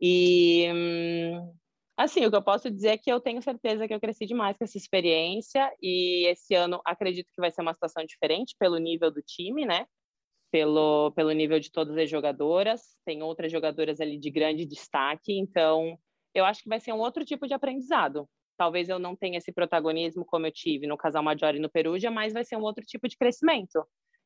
[0.00, 0.66] E
[1.96, 4.56] assim, o que eu posso dizer é que eu tenho certeza que eu cresci demais
[4.58, 9.10] com essa experiência e esse ano acredito que vai ser uma situação diferente pelo nível
[9.10, 9.86] do time, né?
[10.50, 15.96] Pelo, pelo nível de todas as jogadoras, tem outras jogadoras ali de grande destaque, então
[16.34, 18.28] eu acho que vai ser um outro tipo de aprendizado.
[18.56, 22.10] Talvez eu não tenha esse protagonismo como eu tive no Casal Maggiore e no Perugia,
[22.10, 23.84] mas vai ser um outro tipo de crescimento.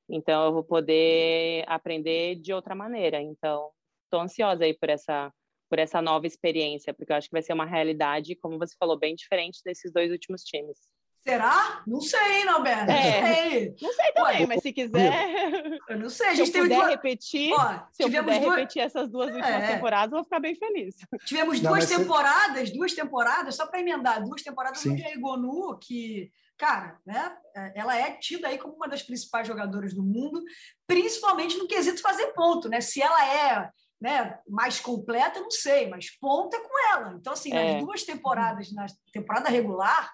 [0.08, 3.20] Então, eu vou poder aprender de outra maneira.
[3.22, 3.70] Então,
[4.04, 5.32] estou ansiosa aí por essa,
[5.70, 8.98] por essa nova experiência, porque eu acho que vai ser uma realidade, como você falou,
[8.98, 10.78] bem diferente desses dois últimos times.
[11.26, 11.82] Será?
[11.86, 12.92] Não sei, não, Berna.
[12.92, 13.20] É.
[13.20, 13.76] Não sei.
[13.80, 15.80] Não sei também, Ué, mas se quiser.
[15.88, 16.28] Eu não sei.
[16.28, 16.88] A gente se eu puder duas...
[16.90, 18.56] repetir, Ó, se eu puder duas...
[18.56, 19.74] repetir essas duas últimas é.
[19.74, 20.96] temporadas, eu vou ficar bem feliz.
[21.24, 24.92] Tivemos não, duas temporadas, duas temporadas, só para emendar, duas temporadas Sim.
[24.92, 29.48] onde a Egonu, que, cara, né, é, ela é tida aí como uma das principais
[29.48, 30.42] jogadoras do mundo,
[30.86, 32.82] principalmente no quesito fazer ponto, né?
[32.82, 37.16] Se ela é né, mais completa, eu não sei, mas ponta é com ela.
[37.18, 37.72] Então, assim, é.
[37.72, 40.12] nas duas temporadas, na temporada regular,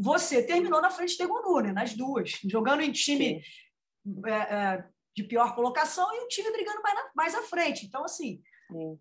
[0.00, 1.72] você terminou na frente de Tegonu, né?
[1.72, 3.42] nas duas, jogando em time
[4.26, 4.84] é, é,
[5.14, 7.84] de pior colocação e um time brigando mais, na, mais à frente.
[7.84, 8.40] Então, assim.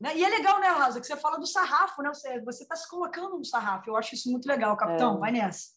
[0.02, 0.18] Né?
[0.18, 2.12] E é legal, né, Rosa, que você fala do sarrafo, né?
[2.44, 3.90] Você está se colocando no sarrafo.
[3.90, 5.18] Eu acho isso muito legal, capitão.
[5.18, 5.20] É.
[5.20, 5.70] Vai nessa.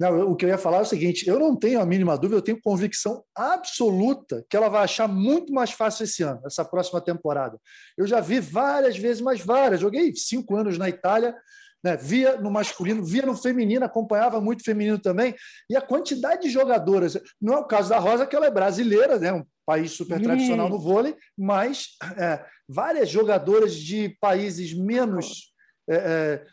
[0.00, 2.38] Não, o que eu ia falar é o seguinte: eu não tenho a mínima dúvida,
[2.38, 7.00] eu tenho convicção absoluta que ela vai achar muito mais fácil esse ano, essa próxima
[7.00, 7.60] temporada.
[7.96, 9.80] Eu já vi várias vezes, mas várias.
[9.80, 11.36] Joguei cinco anos na Itália,
[11.82, 11.96] né?
[11.96, 15.34] Via no masculino, via no feminino, acompanhava muito feminino também.
[15.68, 19.18] E a quantidade de jogadoras, não é o caso da Rosa, que ela é brasileira,
[19.18, 19.32] né?
[19.32, 25.52] um país super tradicional no vôlei, mas é, várias jogadoras de países menos.
[25.88, 26.44] É,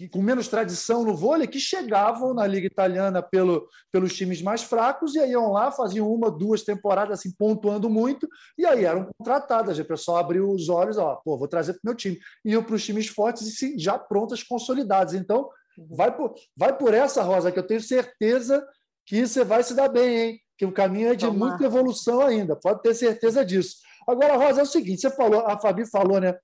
[0.00, 4.62] é, com menos tradição no vôlei, que chegavam na Liga Italiana pelo, pelos times mais
[4.62, 8.28] fracos, e aí iam lá, faziam uma, duas temporadas assim, pontuando muito,
[8.58, 9.78] e aí eram contratadas.
[9.78, 12.18] O pessoal abriu os olhos, ó, pô, vou trazer para o meu time.
[12.44, 15.14] Iam para os times fortes e sim, já prontas, consolidadas.
[15.14, 15.48] Então,
[15.88, 18.66] vai por, vai por essa, Rosa, que eu tenho certeza
[19.06, 20.40] que você vai se dar bem, hein?
[20.60, 21.48] que o caminho é de Tomar.
[21.48, 23.76] muita evolução ainda, pode ter certeza disso.
[24.06, 26.34] Agora, Rosa, é o seguinte: você falou, a Fabi falou, né?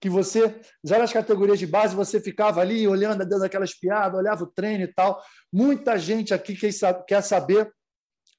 [0.00, 4.44] Que você, já nas categorias de base, você ficava ali olhando, dando aquelas piadas, olhava
[4.44, 5.20] o treino e tal.
[5.52, 6.56] Muita gente aqui
[7.06, 7.72] quer saber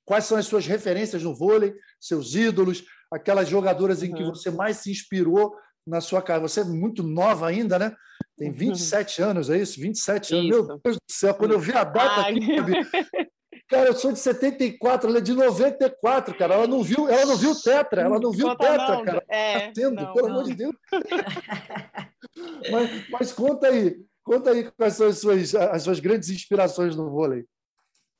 [0.05, 4.29] quais são as suas referências no vôlei, seus ídolos, aquelas jogadoras em que uhum.
[4.29, 5.53] você mais se inspirou
[5.85, 6.47] na sua carreira.
[6.47, 7.95] Você é muito nova ainda, né?
[8.37, 9.29] Tem 27 uhum.
[9.29, 9.79] anos, é isso?
[9.79, 10.49] 27 anos.
[10.49, 12.39] Meu Deus do céu, quando eu vi a data aqui,
[13.69, 16.55] Cara, eu sou de 74, ela é de 94, cara.
[16.55, 19.25] Ela não viu, ela não viu Tetra, ela não viu conta Tetra, não, cara.
[19.29, 20.35] É, tá tendo, não, pelo não.
[20.35, 20.75] amor de Deus.
[22.71, 27.11] mas, mas conta aí, conta aí quais são as suas, as suas grandes inspirações no
[27.11, 27.45] vôlei.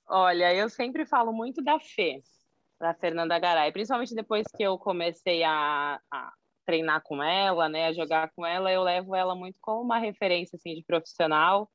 [0.07, 2.21] Olha, eu sempre falo muito da Fê,
[2.79, 6.31] da Fernanda Garay, principalmente depois que eu comecei a, a,
[6.63, 10.57] treinar com ela, né, a jogar com ela, eu levo ela muito como uma referência
[10.57, 11.67] assim de profissional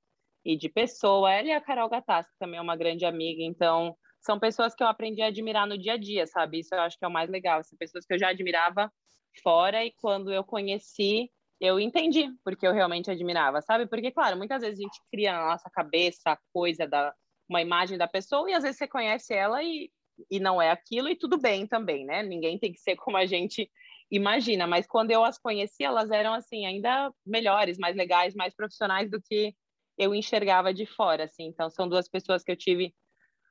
[0.45, 1.33] e de pessoa.
[1.33, 4.83] Ela e a Carol Gattas, que também é uma grande amiga, então são pessoas que
[4.83, 6.61] eu aprendi a admirar no dia a dia, sabe?
[6.61, 7.63] Isso eu acho que é o mais legal.
[7.63, 8.91] São pessoas que eu já admirava
[9.43, 11.31] fora e quando eu conheci,
[11.61, 13.87] eu entendi porque eu realmente admirava, sabe?
[13.87, 17.15] Porque, claro, muitas vezes a gente cria na nossa cabeça a coisa da
[17.47, 19.91] uma imagem da pessoa e às vezes você conhece ela e,
[20.31, 22.23] e não é aquilo e tudo bem também, né?
[22.23, 23.71] Ninguém tem que ser como a gente
[24.11, 29.11] imagina, mas quando eu as conheci, elas eram assim ainda melhores, mais legais, mais profissionais
[29.11, 29.55] do que
[29.99, 31.45] eu enxergava de fora, assim.
[31.45, 32.95] Então são duas pessoas que eu tive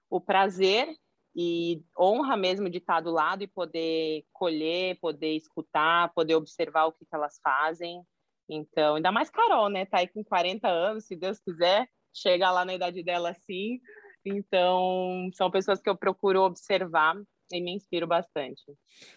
[0.10, 0.88] o prazer
[1.36, 6.92] e honra mesmo de estar do lado e poder colher, poder escutar, poder observar o
[6.92, 8.04] que, que elas fazem.
[8.48, 9.86] Então, ainda mais Carol, né?
[9.86, 13.80] Tá aí com 40 anos, se Deus quiser, chegar lá na idade dela assim.
[14.26, 17.16] Então, são pessoas que eu procuro observar
[17.52, 18.62] e me inspiro bastante.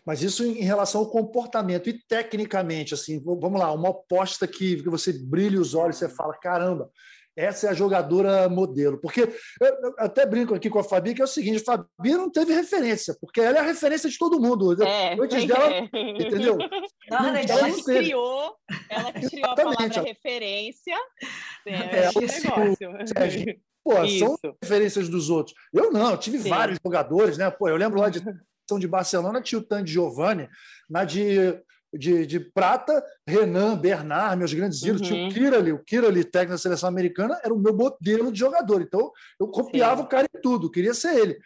[0.05, 4.91] Mas isso em relação ao comportamento e tecnicamente, assim, vamos lá, uma aposta que, que
[4.91, 6.91] você brilha os olhos, você fala, caramba,
[7.37, 8.99] essa é a jogadora modelo.
[8.99, 9.23] Porque
[9.61, 12.55] eu até brinco aqui com a Fabi, que é o seguinte: a Fabi não teve
[12.55, 14.83] referência, porque ela é a referência de todo mundo.
[14.83, 15.47] É, Antes é.
[15.47, 16.57] dela, entendeu?
[17.11, 18.57] Não, ela, ela que criou,
[18.89, 20.97] ela criou a palavra referência.
[21.67, 23.07] É, é, esse negócio.
[23.07, 24.19] Sérgio, pô, Isso.
[24.19, 25.57] são referências dos outros.
[25.73, 26.49] Eu não, eu tive Sim.
[26.49, 27.49] vários jogadores, né?
[27.51, 28.21] Pô, eu lembro lá de
[28.69, 30.49] são de Barcelona, tinha o Tan Giovanni,
[30.91, 31.57] na de
[31.95, 35.07] de, de prata, Renan, Bernard, meus grandes ídolos, uhum.
[35.07, 38.83] tinha o Kirali, o Kirali, técnico da seleção americana, era o meu modelo de jogador.
[38.83, 40.03] Então, eu copiava Sim.
[40.03, 41.39] o cara em tudo, queria ser ele.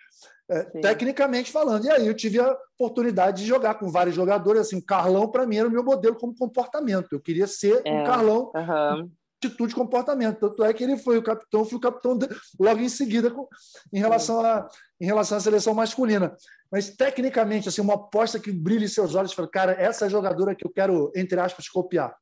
[0.50, 1.84] É, tecnicamente falando.
[1.84, 4.62] E aí eu tive a oportunidade de jogar com vários jogadores.
[4.62, 7.12] Assim, o Carlão, para mim, era o meu modelo como comportamento.
[7.12, 7.92] Eu queria ser é.
[7.92, 9.08] um Carlão uhum
[9.40, 10.38] atitude comportamento.
[10.38, 13.48] Tanto é que ele foi o capitão, fui o capitão de, logo em seguida com,
[13.92, 14.68] em, relação a,
[15.00, 16.36] em relação à seleção masculina.
[16.70, 20.64] Mas, tecnicamente, assim, uma aposta que brilhe seus olhos, fala, cara, essa é jogadora que
[20.64, 22.14] eu quero, entre aspas, copiar.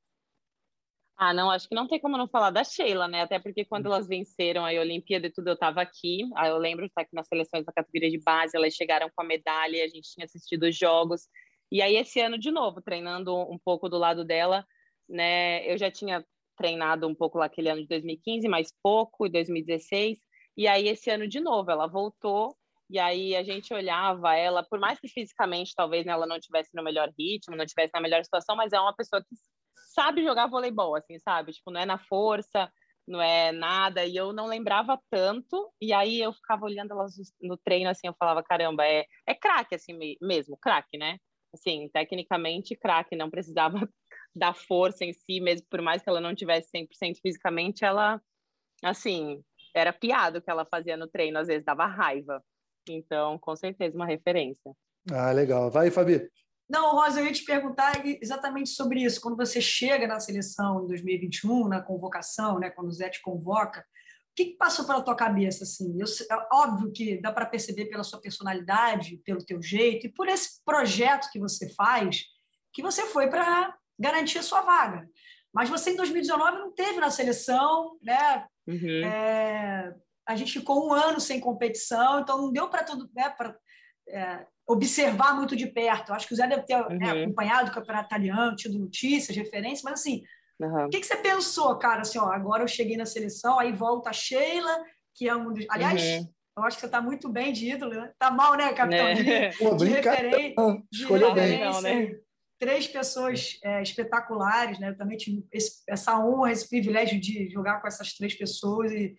[1.21, 3.23] Ah, não, acho que não tem como não falar da Sheila, né?
[3.23, 6.21] Até porque quando elas venceram a Olimpíada e tudo, eu estava aqui.
[6.37, 9.27] Ah, eu lembro estar aqui nas seleções da categoria de base, elas chegaram com a
[9.27, 11.23] medalha, a gente tinha assistido os jogos.
[11.73, 14.65] E aí, esse ano, de novo, treinando um pouco do lado dela,
[15.09, 15.67] né?
[15.69, 16.25] Eu já tinha
[16.59, 20.19] treinado um pouco lá aquele ano de 2015, mais pouco, em 2016.
[20.57, 22.57] E aí, esse ano de novo, ela voltou.
[22.91, 26.71] E aí, a gente olhava ela, por mais que fisicamente talvez né, ela não tivesse
[26.75, 29.37] no melhor ritmo, não tivesse na melhor situação, mas é uma pessoa que
[29.95, 31.53] sabe jogar voleibol, assim, sabe?
[31.53, 32.71] Tipo, não é na força,
[33.07, 34.05] não é nada.
[34.05, 35.73] E eu não lembrava tanto.
[35.81, 37.07] E aí, eu ficava olhando ela
[37.41, 41.19] no treino, assim, eu falava, caramba, é, é craque, assim mesmo, craque, né?
[41.55, 43.79] Assim, tecnicamente, craque, não precisava
[44.35, 48.21] da força em si, mesmo por mais que ela não tivesse 100% fisicamente, ela,
[48.83, 49.43] assim,
[49.75, 52.43] era piada o que ela fazia no treino, às vezes dava raiva.
[52.89, 54.73] Então, com certeza, uma referência.
[55.11, 55.71] Ah, legal.
[55.71, 56.29] Vai, Fabi.
[56.69, 59.21] Não, Rosa, eu ia te perguntar exatamente sobre isso.
[59.21, 63.81] Quando você chega na seleção em 2021, na convocação, né, quando o Zé te convoca,
[63.81, 63.85] o
[64.37, 65.65] que, que passou pela tua cabeça?
[65.65, 65.97] Assim?
[65.99, 70.29] Eu, é óbvio que dá para perceber pela sua personalidade, pelo teu jeito e por
[70.29, 72.25] esse projeto que você faz,
[72.73, 75.09] que você foi para garantir a sua vaga.
[75.53, 78.47] Mas você, em 2019, não teve na seleção, né?
[78.67, 79.05] Uhum.
[79.05, 79.95] É,
[80.27, 83.31] a gente ficou um ano sem competição, então não deu para tudo, né?
[83.31, 83.57] Para
[84.09, 86.13] é, observar muito de perto.
[86.13, 86.99] Acho que o Zé deve ter né, uhum.
[86.99, 90.23] né, acompanhado o campeonato italiano, tido notícias, referências, mas assim,
[90.61, 90.87] uhum.
[90.87, 92.03] o que, que você pensou, cara?
[92.03, 94.85] Assim, ó, agora eu cheguei na seleção, aí volta a Sheila,
[95.15, 95.65] que é um dos.
[95.71, 96.29] Aliás, uhum.
[96.59, 98.13] eu acho que você está muito bem de ídolo, né?
[98.19, 99.07] Tá mal, né, capitão?
[99.07, 99.15] É.
[99.15, 100.55] De, Pô, de, referência,
[100.93, 101.71] de referência.
[101.71, 102.19] Não, né?
[102.59, 104.91] Três pessoas é, espetaculares, né?
[104.91, 109.15] Eu também tive esse, essa honra, esse privilégio de jogar com essas três pessoas e,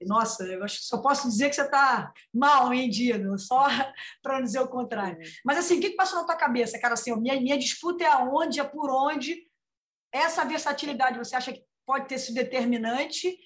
[0.00, 3.38] e nossa, eu acho, só posso dizer que você está mal, hein, Dino?
[3.38, 3.66] Só
[4.22, 5.20] para não dizer o contrário.
[5.20, 5.28] É.
[5.44, 6.94] Mas assim, o que, que passou na tua cabeça, cara?
[6.94, 9.46] Assim, minha, minha disputa é aonde, é por onde?
[10.12, 13.36] Essa versatilidade, você acha que pode ter sido determinante?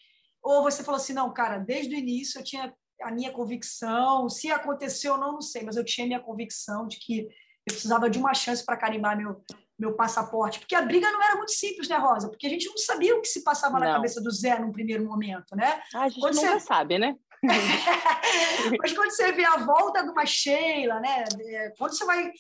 [0.43, 4.29] Ou você falou assim, não, cara, desde o início eu tinha a minha convicção.
[4.29, 7.29] Se aconteceu ou não, não sei, mas eu tinha minha convicção de que
[7.69, 9.43] eu precisava de uma chance para carimbar meu,
[9.79, 10.59] meu passaporte.
[10.59, 12.29] Porque a briga não era muito simples, né, Rosa?
[12.29, 13.87] Porque a gente não sabia o que se passava não.
[13.87, 15.81] na cabeça do Zé num primeiro momento, né?
[15.95, 16.67] Ah, a gente quando nunca você...
[16.67, 17.15] sabe, né?
[18.81, 21.25] mas quando você vê a volta de uma Sheila, né?
[21.41, 22.33] É, quando você vai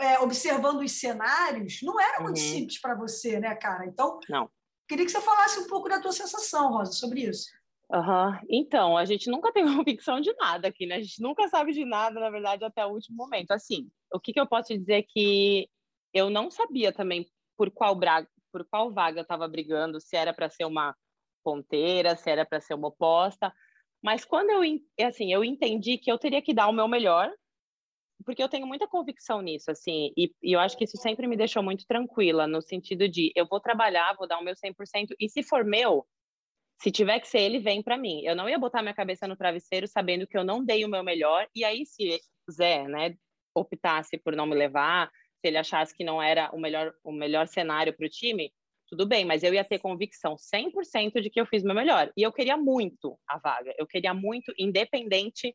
[0.00, 2.42] é, observando os cenários, não era muito uhum.
[2.42, 3.86] simples para você, né, cara?
[3.86, 4.48] Então, não.
[4.88, 7.46] queria que você falasse um pouco da tua sensação, Rosa, sobre isso.
[7.90, 8.38] Uhum.
[8.50, 10.96] Então, a gente nunca tem convicção de nada aqui, né?
[10.96, 13.52] A gente nunca sabe de nada, na verdade, até o último momento.
[13.52, 15.68] Assim, o que, que eu posso dizer é que
[16.12, 18.26] eu não sabia também por qual, bra...
[18.52, 20.96] por qual vaga eu estava brigando, se era para ser uma
[21.44, 23.52] ponteira, se era para ser uma oposta.
[24.02, 24.62] Mas quando eu,
[25.06, 27.32] assim, eu entendi que eu teria que dar o meu melhor,
[28.24, 31.36] porque eu tenho muita convicção nisso, assim, e, e, eu acho que isso sempre me
[31.36, 35.28] deixou muito tranquila, no sentido de eu vou trabalhar, vou dar o meu 100%, e
[35.28, 36.06] se for meu,
[36.80, 38.22] se tiver que ser ele, vem para mim.
[38.24, 41.02] Eu não ia botar minha cabeça no travesseiro sabendo que eu não dei o meu
[41.04, 43.16] melhor, e aí se Zé, né,
[43.58, 47.46] optasse por não me levar, se ele achasse que não era o melhor, o melhor
[47.46, 48.52] cenário para o time,
[48.88, 52.12] tudo bem, mas eu ia ter convicção 100% de que eu fiz meu melhor.
[52.16, 55.54] E eu queria muito a vaga, eu queria muito, independente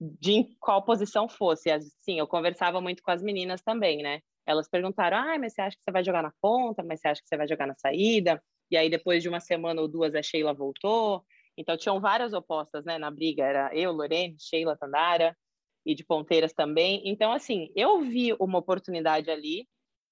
[0.00, 1.70] de qual posição fosse.
[2.00, 4.20] Sim, eu conversava muito com as meninas também, né?
[4.46, 6.82] Elas perguntaram: ah, mas você acha que você vai jogar na ponta?
[6.82, 8.42] Mas você acha que você vai jogar na saída?
[8.70, 11.24] E aí, depois de uma semana ou duas, a Sheila voltou.
[11.56, 13.44] Então, tinham várias opostas, né, na briga.
[13.44, 15.36] Era eu, Lorene, Sheila, Tandara,
[15.84, 17.02] e de ponteiras também.
[17.04, 19.66] Então, assim, eu vi uma oportunidade ali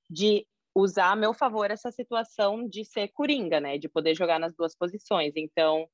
[0.08, 4.54] de usar a meu favor essa situação de ser coringa, né, de poder jogar nas
[4.54, 5.32] duas posições.
[5.36, 5.88] Então,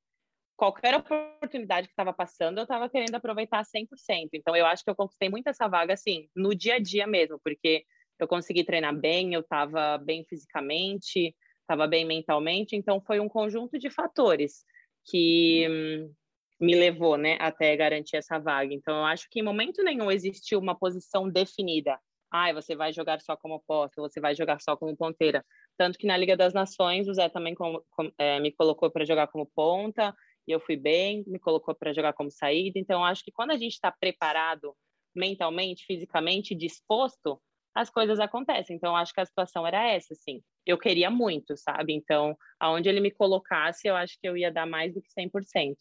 [0.57, 4.31] qualquer oportunidade que estava passando, eu estava querendo aproveitar 100%.
[4.35, 7.39] Então, eu acho que eu conquistei muito essa vaga, assim, no dia a dia mesmo,
[7.43, 7.85] porque
[8.19, 13.79] eu consegui treinar bem, eu estava bem fisicamente, estava bem mentalmente, então foi um conjunto
[13.79, 14.65] de fatores
[15.05, 16.13] que hum,
[16.61, 18.73] me levou, né, até garantir essa vaga.
[18.73, 21.99] Então, eu acho que em momento nenhum existiu uma posição definida.
[22.31, 25.45] Ah, você vai jogar só como posta, você vai jogar só como ponteira.
[25.77, 29.05] Tanto que na Liga das Nações, o Zé também com, com, é, me colocou para
[29.05, 30.15] jogar como ponta,
[30.47, 32.79] e eu fui bem, me colocou para jogar como saída.
[32.79, 34.75] Então, acho que quando a gente está preparado
[35.15, 37.41] mentalmente, fisicamente, disposto,
[37.75, 38.77] as coisas acontecem.
[38.77, 40.43] Então, acho que a situação era essa, assim.
[40.65, 41.93] Eu queria muito, sabe?
[41.93, 45.77] Então, aonde ele me colocasse, eu acho que eu ia dar mais do que 100%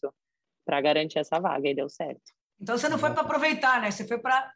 [0.66, 2.20] para garantir essa vaga, e deu certo.
[2.60, 3.90] Então, você não foi para aproveitar, né?
[3.90, 4.52] Você foi para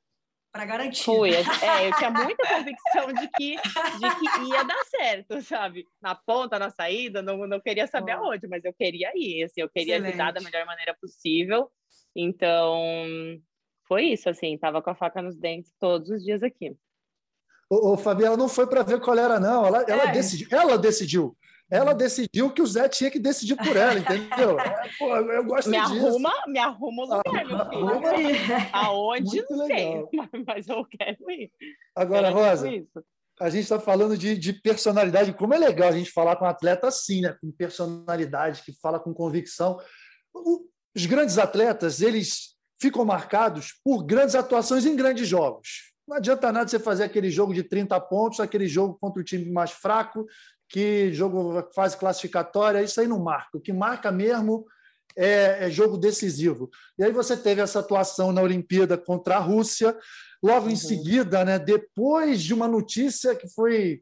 [0.53, 1.05] para garantir.
[1.05, 1.31] Fui,
[1.63, 5.85] é, eu tinha muita convicção de que, de que ia dar certo, sabe?
[6.03, 8.25] Na ponta, na saída, não, não queria saber oh.
[8.25, 10.21] aonde, mas eu queria ir, assim, eu queria Excelente.
[10.21, 11.71] ajudar da melhor maneira possível.
[12.17, 13.41] Então,
[13.87, 16.77] foi isso, assim, tava com a faca nos dentes todos os dias aqui.
[17.69, 19.67] Ô, ô Fabiana, não foi para ver qual era, não.
[19.67, 20.13] Ela, ela, é.
[20.13, 21.37] decidiu, ela decidiu
[21.71, 24.59] ela decidiu que o Zé tinha que decidir por ela, entendeu?
[24.59, 26.07] É, pô, eu gosto me disso.
[26.07, 27.87] Arruma, me arruma o lugar, meu filho.
[27.87, 30.09] Arruma, Aonde, Muito não legal.
[30.11, 31.53] sei, mas eu quero ir.
[31.95, 32.69] Agora, quero Rosa,
[33.41, 35.33] a gente está falando de, de, personalidade.
[35.33, 37.37] Como é legal a gente falar com um atleta assim, né?
[37.41, 39.79] com personalidade, que fala com convicção.
[40.95, 45.91] Os grandes atletas, eles ficam marcados por grandes atuações em grandes jogos.
[46.07, 49.49] Não adianta nada você fazer aquele jogo de 30 pontos, aquele jogo contra o time
[49.51, 50.27] mais fraco,
[50.71, 53.59] que jogo fase classificatória, isso aí não marca.
[53.59, 54.65] O que marca mesmo
[55.17, 56.71] é, é, jogo decisivo.
[56.97, 59.97] E aí você teve essa atuação na Olimpíada contra a Rússia,
[60.43, 60.73] logo uhum.
[60.73, 64.01] em seguida, né, depois de uma notícia que foi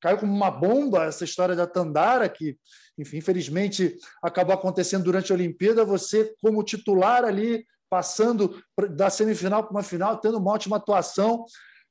[0.00, 2.56] caiu como uma bomba essa história da Tandara que,
[2.96, 9.72] enfim, infelizmente acabou acontecendo durante a Olimpíada, você como titular ali passando da semifinal para
[9.72, 11.44] uma final, tendo uma ótima atuação.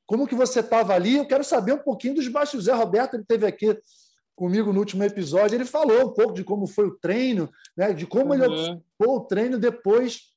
[0.07, 1.17] Como que você estava ali?
[1.17, 2.61] Eu quero saber um pouquinho dos baixos.
[2.61, 3.77] O Zé Roberto ele teve aqui
[4.39, 7.91] comigo no último episódio, ele falou um pouco de como foi o treino, né?
[7.91, 8.33] de como uhum.
[8.35, 10.29] ele observou o treino depois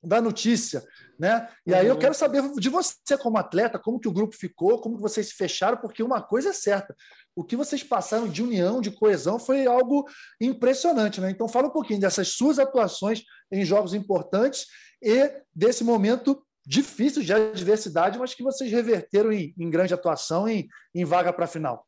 [0.00, 0.84] da notícia.
[1.18, 1.48] Né?
[1.66, 1.76] E uhum.
[1.76, 1.98] aí eu uhum.
[1.98, 5.34] quero saber de você como atleta, como que o grupo ficou, como que vocês se
[5.34, 6.94] fecharam, porque uma coisa é certa,
[7.34, 10.08] o que vocês passaram de união, de coesão, foi algo
[10.40, 11.20] impressionante.
[11.20, 11.32] Né?
[11.32, 14.66] Então fala um pouquinho dessas suas atuações em jogos importantes
[15.02, 20.68] e desse momento difícil de adversidade, mas que vocês reverteram em, em grande atuação, em,
[20.94, 21.84] em vaga para a final.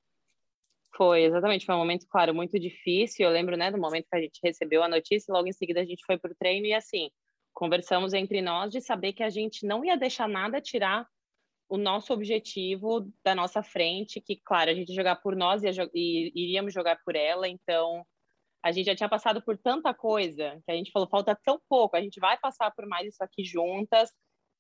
[0.96, 1.64] Foi, exatamente.
[1.64, 3.26] Foi um momento, claro, muito difícil.
[3.26, 5.84] Eu lembro, né, do momento que a gente recebeu a notícia, logo em seguida a
[5.84, 7.10] gente foi para o treino e, assim,
[7.54, 11.06] conversamos entre nós de saber que a gente não ia deixar nada tirar
[11.68, 16.32] o nosso objetivo da nossa frente, que, claro, a gente ia jogar por nós e,
[16.34, 18.04] iríamos jogar por ela, então
[18.62, 21.96] a gente já tinha passado por tanta coisa que a gente falou, falta tão pouco,
[21.96, 24.10] a gente vai passar por mais isso aqui juntas,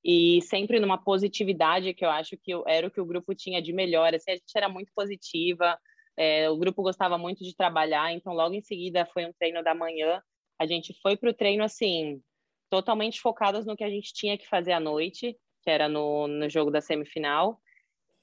[0.04, 3.72] e sempre numa positividade que eu acho que era o que o grupo tinha de
[3.72, 4.14] melhor.
[4.14, 5.78] Assim, a gente era muito positiva,
[6.16, 9.74] é, o grupo gostava muito de trabalhar, então logo em seguida foi um treino da
[9.74, 10.22] manhã.
[10.58, 12.22] A gente foi para o treino assim,
[12.70, 16.48] totalmente focadas no que a gente tinha que fazer à noite, que era no, no
[16.48, 17.60] jogo da semifinal.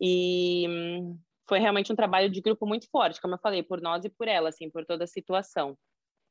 [0.02, 4.06] E hum, foi realmente um trabalho de grupo muito forte, como eu falei, por nós
[4.06, 5.78] e por ela, assim, por toda a situação.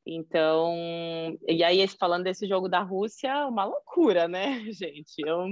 [0.07, 0.75] Então,
[1.47, 5.15] e aí falando desse jogo da Rússia, uma loucura, né, gente?
[5.19, 5.45] Eu,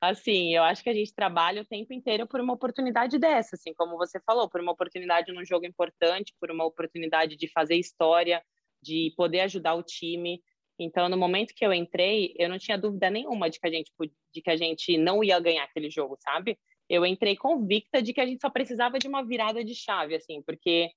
[0.00, 3.74] assim, eu acho que a gente trabalha o tempo inteiro por uma oportunidade dessa, assim,
[3.74, 8.42] como você falou, por uma oportunidade num jogo importante, por uma oportunidade de fazer história,
[8.82, 10.42] de poder ajudar o time.
[10.78, 13.92] Então, no momento que eu entrei, eu não tinha dúvida nenhuma de que a gente
[14.32, 16.58] de que a gente não ia ganhar aquele jogo, sabe?
[16.88, 20.40] Eu entrei convicta de que a gente só precisava de uma virada de chave, assim,
[20.42, 20.90] porque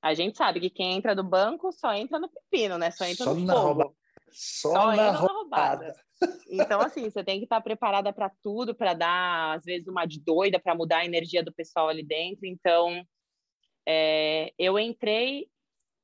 [0.00, 2.92] a gente sabe que quem entra do banco só entra no pepino, né?
[2.92, 3.96] Só entra só no fogo.
[4.30, 5.16] Só, só, na, entra roubada.
[5.16, 6.05] na roubada.
[6.48, 10.20] Então, assim, você tem que estar preparada para tudo, para dar, às vezes, uma de
[10.20, 12.46] doida, para mudar a energia do pessoal ali dentro.
[12.46, 13.04] Então,
[13.86, 15.48] é, eu entrei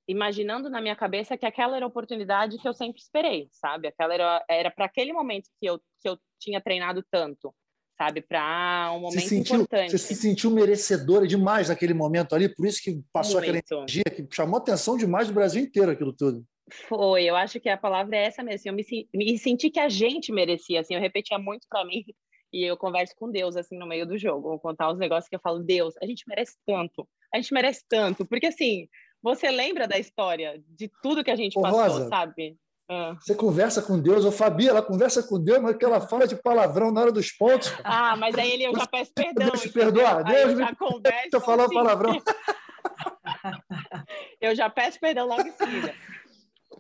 [0.09, 3.89] imaginando na minha cabeça que aquela era a oportunidade que eu sempre esperei, sabe?
[3.89, 7.55] Aquela era para aquele momento que eu que eu tinha treinado tanto,
[7.97, 8.21] sabe?
[8.21, 9.93] Para um momento sentiu, importante.
[9.93, 13.59] Você se sentiu merecedora demais naquele momento ali, por isso que passou Muito.
[13.59, 16.45] aquela energia que chamou atenção demais do Brasil inteiro aquilo tudo.
[16.89, 18.55] Foi, eu acho que a palavra é essa mesmo.
[18.55, 22.05] Assim, eu me, me senti que a gente merecia, assim, eu repetia muito para mim
[22.53, 25.35] e eu converso com Deus assim no meio do jogo, vou contar os negócios que
[25.35, 28.89] eu falo, Deus, a gente merece tanto, a gente merece tanto, porque assim,
[29.23, 32.57] você lembra da história, de tudo que a gente Ô, passou, Rosa, sabe?
[32.91, 33.17] Ah.
[33.19, 36.37] Você conversa com Deus, ou Fabi, ela conversa com Deus, mas que ela fala de
[36.37, 37.73] palavrão na hora dos pontos.
[37.83, 39.47] Ah, mas aí ele, eu já peço perdão.
[39.47, 41.29] Deus te perdoa, Deus eu já converso.
[41.33, 41.75] eu falar assim.
[41.75, 42.13] palavrão.
[44.41, 45.95] eu já peço perdão logo em seguida.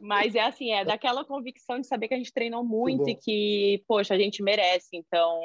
[0.02, 3.84] Mas é assim, é daquela convicção de saber que a gente treinou muito e que,
[3.86, 4.88] poxa, a gente merece.
[4.96, 5.40] Então,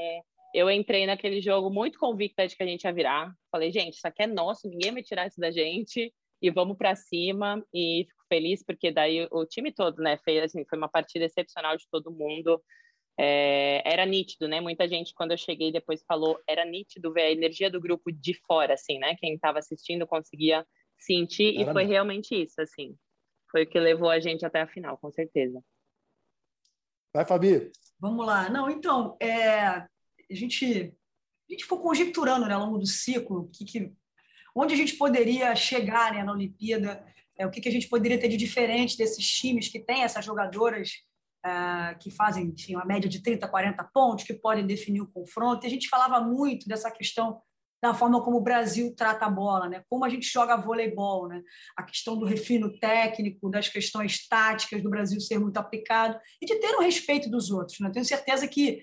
[0.51, 3.31] eu entrei naquele jogo muito convicta de que a gente ia virar.
[3.51, 6.95] Falei, gente, isso aqui é nosso, ninguém vai tirar isso da gente e vamos para
[6.95, 11.25] cima e fico feliz porque daí o time todo, né, fez assim, foi uma partida
[11.25, 12.59] excepcional de todo mundo.
[13.19, 14.59] É, era nítido, né?
[14.59, 18.33] Muita gente quando eu cheguei depois falou, era nítido ver a energia do grupo de
[18.47, 19.15] fora, assim, né?
[19.19, 20.65] Quem estava assistindo conseguia
[20.97, 21.69] sentir Caramba.
[21.69, 22.95] e foi realmente isso, assim.
[23.57, 25.63] Foi o que levou a gente até a final, com certeza.
[27.11, 27.71] Vai, Fabi.
[27.99, 28.51] Vamos lá.
[28.51, 29.89] Não, então, é, a
[30.29, 30.93] gente
[31.49, 33.91] a gente ficou conjecturando né, ao longo do ciclo que, que
[34.55, 37.03] onde a gente poderia chegar né, na Olimpíada,
[37.35, 40.23] é, o que, que a gente poderia ter de diferente desses times que têm essas
[40.23, 40.91] jogadoras
[41.43, 45.65] é, que fazem enfim, uma média de 30, 40 pontos, que podem definir o confronto.
[45.65, 47.41] E a gente falava muito dessa questão
[47.81, 49.83] da forma como o Brasil trata a bola, né?
[49.89, 51.41] como a gente joga voleibol, né?
[51.75, 56.55] a questão do refino técnico, das questões táticas do Brasil ser muito aplicado e de
[56.55, 57.79] ter o respeito dos outros.
[57.79, 57.91] Né?
[57.91, 58.81] Tenho certeza que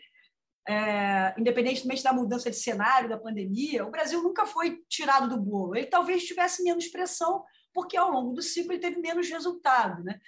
[0.66, 5.76] é, independentemente da mudança de cenário, da pandemia, o Brasil nunca foi tirado do bolo.
[5.76, 10.02] Ele talvez tivesse menos pressão, porque ao longo do ciclo ele teve menos resultado.
[10.02, 10.18] Né?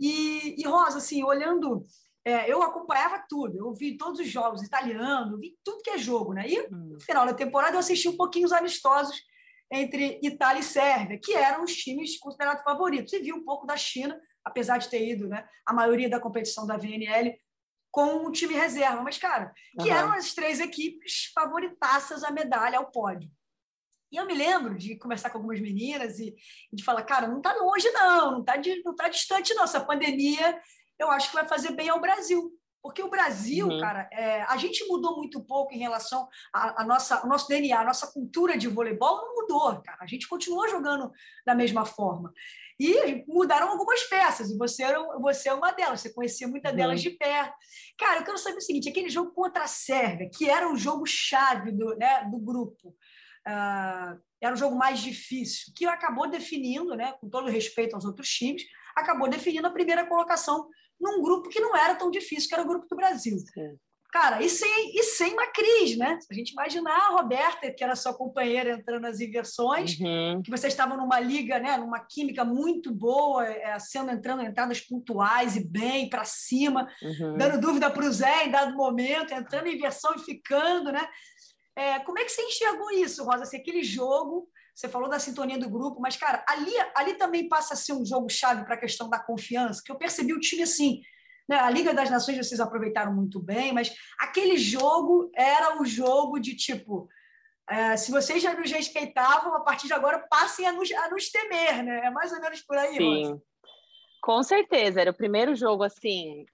[0.00, 1.86] E, e Rosa, assim, olhando,
[2.26, 6.34] é, eu acompanhava tudo, eu vi todos os jogos italianos, vi tudo que é jogo.
[6.34, 6.48] Né?
[6.48, 9.16] E no final da temporada eu assisti um pouquinho os amistosos
[9.72, 13.76] entre Itália e Sérvia, que eram os times considerados favoritos, e vi um pouco da
[13.76, 17.32] China, apesar de ter ido né, a maioria da competição da VNL
[17.92, 19.96] com o time reserva, mas, cara, que uhum.
[19.96, 23.30] eram as três equipes favoritaças à medalha, ao pódio.
[24.10, 26.34] E eu me lembro de conversar com algumas meninas e,
[26.72, 28.54] de falar, cara, não está longe, não, não está
[28.84, 29.64] não tá distante, não.
[29.64, 30.60] Essa pandemia,
[30.98, 32.52] eu acho que vai fazer bem ao Brasil.
[32.86, 33.80] Porque o Brasil, uhum.
[33.80, 36.28] cara, é, a gente mudou muito pouco em relação
[36.86, 39.98] nossa, o nosso DNA, a nossa cultura de voleibol não mudou, cara.
[40.00, 41.10] A gente continuou jogando
[41.44, 42.32] da mesma forma.
[42.78, 46.76] E mudaram algumas peças, e você, era, você é uma delas, você conhecia muitas uhum.
[46.76, 47.56] delas de perto.
[47.98, 51.04] Cara, eu quero saber o seguinte: aquele jogo contra a Sérvia, que era o jogo
[51.06, 52.90] chave do, né, do grupo,
[53.48, 58.28] uh, era o jogo mais difícil, que acabou definindo, né, com todo respeito aos outros
[58.28, 58.62] times,
[58.94, 60.68] acabou definindo a primeira colocação
[61.00, 63.38] num grupo que não era tão difícil, que era o grupo do Brasil.
[63.38, 63.76] Sim.
[64.12, 66.18] Cara, e sem, e sem uma crise, né?
[66.20, 70.40] Se a gente imaginar a Roberta, que era sua companheira, entrando nas inversões, uhum.
[70.42, 75.56] que vocês estavam numa liga, né, numa química muito boa, é, sendo entrando entradas pontuais
[75.56, 77.36] e bem para cima, uhum.
[77.36, 81.06] dando dúvida para o Zé em dado momento, entrando em inversão e ficando, né?
[81.76, 83.42] É, como é que você enxergou isso, Rosa?
[83.42, 87.74] Assim, aquele jogo, você falou da sintonia do grupo, mas, cara, ali, ali também passa
[87.74, 90.62] a ser um jogo chave para a questão da confiança, que eu percebi o time
[90.62, 91.00] assim
[91.48, 91.56] né?
[91.56, 96.56] A Liga das Nações vocês aproveitaram muito bem, mas aquele jogo era o jogo de
[96.56, 97.08] tipo.
[97.68, 101.30] É, se vocês já nos respeitavam, a partir de agora passem a nos, a nos
[101.30, 102.06] temer, né?
[102.06, 103.24] É mais ou menos por aí, Sim.
[103.24, 103.42] Rosa.
[104.22, 106.46] Com certeza, era o primeiro jogo assim,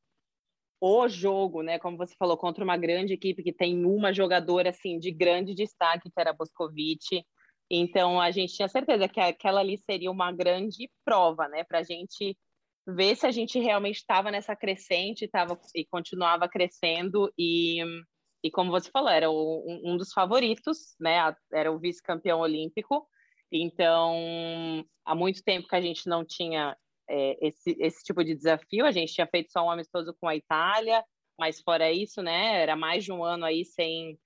[0.81, 1.79] o jogo, né?
[1.79, 6.11] Como você falou, contra uma grande equipe que tem uma jogadora assim de grande destaque,
[6.11, 7.25] que era a Boscovic.
[7.71, 11.65] Então a gente tinha certeza que aquela ali seria uma grande prova, né?
[11.65, 12.37] Para a gente
[12.87, 17.81] ver se a gente realmente estava nessa crescente tava, e continuava crescendo e,
[18.43, 21.35] e como você falou, era o, um dos favoritos, né?
[21.53, 23.07] Era o vice-campeão olímpico.
[23.51, 26.77] Então, há muito tempo que a gente não tinha
[27.09, 28.87] é, esse, esse tipo de desafio.
[28.87, 31.05] A gente tinha feito só um amistoso com a Itália,
[31.39, 32.63] mas fora isso, né?
[32.63, 34.19] Era mais de um ano aí sem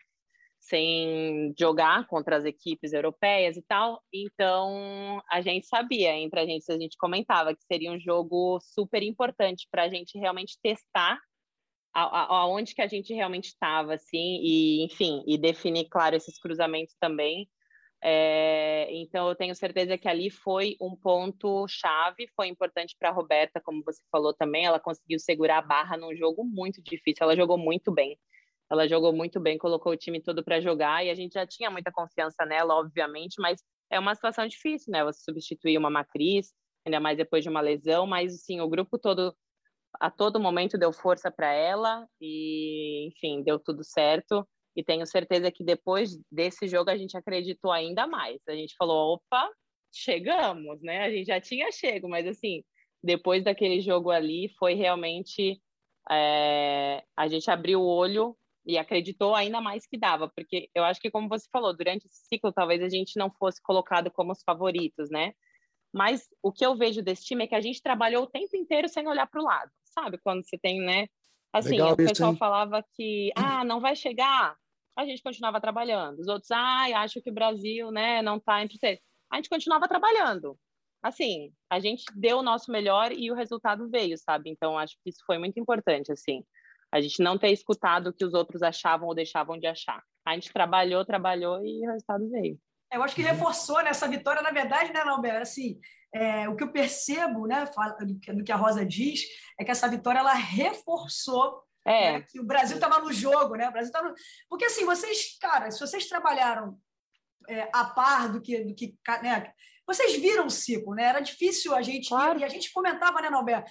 [0.69, 4.03] sem jogar contra as equipes europeias e tal.
[4.13, 9.03] Então, a gente sabia, entre a gente, a gente comentava que seria um jogo super
[9.03, 11.19] importante para a gente realmente testar
[11.93, 17.49] aonde que a gente realmente estava, assim, e, enfim, e definir, claro, esses cruzamentos também.
[18.03, 23.13] É, então, eu tenho certeza que ali foi um ponto chave, foi importante para a
[23.13, 27.35] Roberta, como você falou também, ela conseguiu segurar a barra num jogo muito difícil, ela
[27.35, 28.19] jogou muito bem.
[28.71, 31.71] Ela jogou muito bem, colocou o time todo para jogar e a gente já tinha
[31.71, 35.05] muita confiança nela, obviamente, mas é uma situação difícil, né?
[35.05, 36.53] Você substituir uma Macris,
[36.85, 39.35] ainda mais depois de uma lesão, mas assim, o grupo todo
[40.01, 44.47] a todo momento deu força para ela e, enfim, deu tudo certo.
[44.75, 48.39] E tenho certeza que depois desse jogo a gente acreditou ainda mais.
[48.47, 49.51] A gente falou, opa,
[49.93, 51.05] chegamos, né?
[51.05, 52.63] A gente já tinha chego, mas assim,
[53.03, 55.61] depois daquele jogo ali foi realmente
[56.11, 58.37] é, a gente abriu o olho
[58.67, 62.27] e acreditou ainda mais que dava, porque eu acho que, como você falou, durante esse
[62.27, 65.33] ciclo talvez a gente não fosse colocado como os favoritos, né?
[65.95, 68.89] Mas o que eu vejo desse time é que a gente trabalhou o tempo inteiro
[68.89, 70.19] sem olhar para o lado, sabe?
[70.19, 71.07] Quando você tem, né?
[71.53, 74.57] Assim, Legal o pessoal isso, falava que, ah, não vai chegar,
[74.97, 76.19] a gente continuava trabalhando.
[76.19, 79.01] Os outros, ah, acho que o Brasil, né, não está entre eles.
[79.31, 80.59] A gente continuava trabalhando.
[81.03, 84.51] Assim, a gente deu o nosso melhor e o resultado veio, sabe?
[84.51, 86.45] Então, acho que isso foi muito importante, assim.
[86.93, 90.03] A gente não ter escutado o que os outros achavam ou deixavam de achar.
[90.25, 92.59] A gente trabalhou, trabalhou e o resultado veio.
[92.93, 95.43] Eu acho que reforçou nessa vitória, na verdade, né, Nalber?
[95.43, 95.79] Assim,
[96.15, 97.65] é, o que eu percebo, né,
[98.35, 99.23] do que a Rosa diz,
[99.59, 102.13] é que essa vitória ela reforçou é.
[102.13, 103.69] né, que o Brasil estava no jogo, né?
[103.69, 104.13] O Brasil tava...
[104.49, 106.77] Porque assim, vocês, cara, se vocês trabalharam
[107.49, 109.53] é, a par do que, do que né,
[109.87, 111.05] vocês viram o ciclo, né?
[111.05, 112.41] Era difícil a gente claro.
[112.41, 113.65] e a gente comentava, né, Nalber,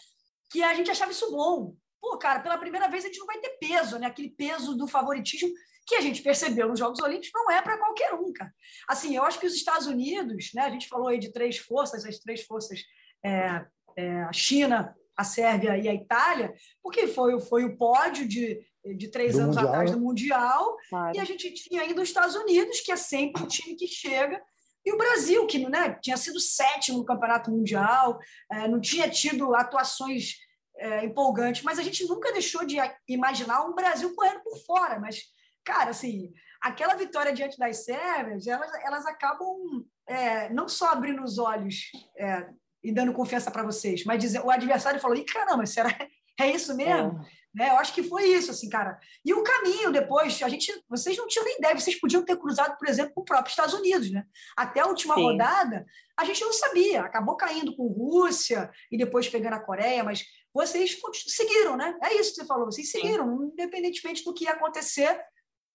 [0.50, 3.40] que a gente achava isso bom, pô, cara, pela primeira vez a gente não vai
[3.40, 4.06] ter peso, né?
[4.06, 5.50] Aquele peso do favoritismo
[5.88, 8.54] que a gente percebeu nos Jogos Olímpicos não é para qualquer um, cara.
[8.88, 10.62] Assim, eu acho que os Estados Unidos, né?
[10.62, 12.80] A gente falou aí de três forças, as três forças,
[13.26, 13.66] é,
[13.98, 16.54] é, a China, a Sérvia e a Itália,
[16.84, 18.62] porque foi, foi o pódio de,
[18.98, 19.74] de três do anos mundial.
[19.74, 21.18] atrás do Mundial, claro.
[21.18, 24.40] e a gente tinha ainda os Estados Unidos, que é sempre o time que chega,
[24.86, 28.20] e o Brasil, que né, tinha sido sétimo no Campeonato Mundial,
[28.52, 30.36] é, não tinha tido atuações
[30.78, 35.00] é, empolgante, mas a gente nunca deixou de imaginar um Brasil correndo por fora.
[35.00, 35.24] Mas,
[35.64, 41.38] cara, assim, aquela vitória diante das sérvias, elas, elas acabam é, não só abrindo os
[41.38, 42.48] olhos é,
[42.84, 45.90] e dando confiança para vocês, mas dizer, o adversário falou: Ih, caramba, será
[46.40, 47.20] é isso mesmo?
[47.22, 47.46] É.
[47.56, 47.70] Né?
[47.70, 49.00] Eu acho que foi isso, assim, cara.
[49.24, 52.78] E o caminho depois, a gente, vocês não tinham nem ideia, vocês podiam ter cruzado,
[52.78, 54.26] por exemplo, com o próprio Estados Unidos, né?
[54.58, 55.24] Até a última Sim.
[55.24, 55.86] rodada,
[56.18, 60.98] a gente não sabia, acabou caindo com Rússia e depois pegando a Coreia, mas vocês
[61.28, 61.98] seguiram, né?
[62.02, 63.52] É isso que você falou, vocês seguiram, Sim.
[63.52, 65.20] independentemente do que ia acontecer,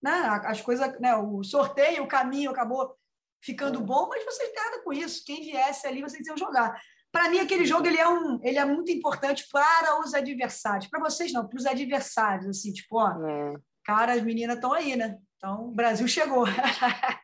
[0.02, 0.40] né?
[0.46, 1.14] As coisas, né?
[1.16, 2.96] O sorteio, o caminho acabou
[3.44, 3.82] ficando é.
[3.82, 5.22] bom, mas vocês nada com isso.
[5.26, 6.80] Quem viesse ali, vocês iam jogar.
[7.12, 10.88] Para mim, aquele jogo ele é, um, ele é muito importante para os adversários.
[10.88, 12.48] Para vocês, não, para os adversários.
[12.48, 13.54] Assim, tipo, ó, é.
[13.84, 15.18] cara, as meninas estão aí, né?
[15.36, 16.46] Então, o Brasil chegou.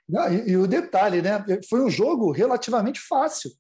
[0.07, 1.43] não, e, e o detalhe, né?
[1.71, 3.51] Foi um jogo relativamente fácil.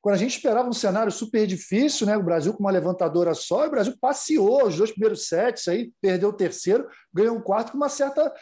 [0.00, 2.16] Quando a gente esperava um cenário super difícil, né?
[2.16, 6.30] o Brasil com uma levantadora só, o Brasil passeou os dois primeiros sets, aí perdeu
[6.30, 8.32] o terceiro, ganhou um quarto com uma certa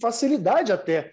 [0.00, 1.10] facilidade até.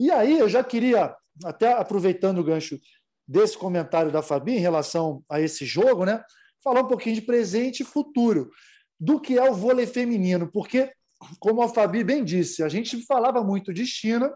[0.00, 1.14] E aí eu já queria,
[1.44, 2.78] até aproveitando o gancho
[3.26, 6.22] desse comentário da Fabi em relação a esse jogo, né?
[6.62, 8.50] falar um pouquinho de presente e futuro
[8.98, 10.92] do que é o vôlei feminino, porque,
[11.38, 14.32] como a Fabi bem disse, a gente falava muito de China,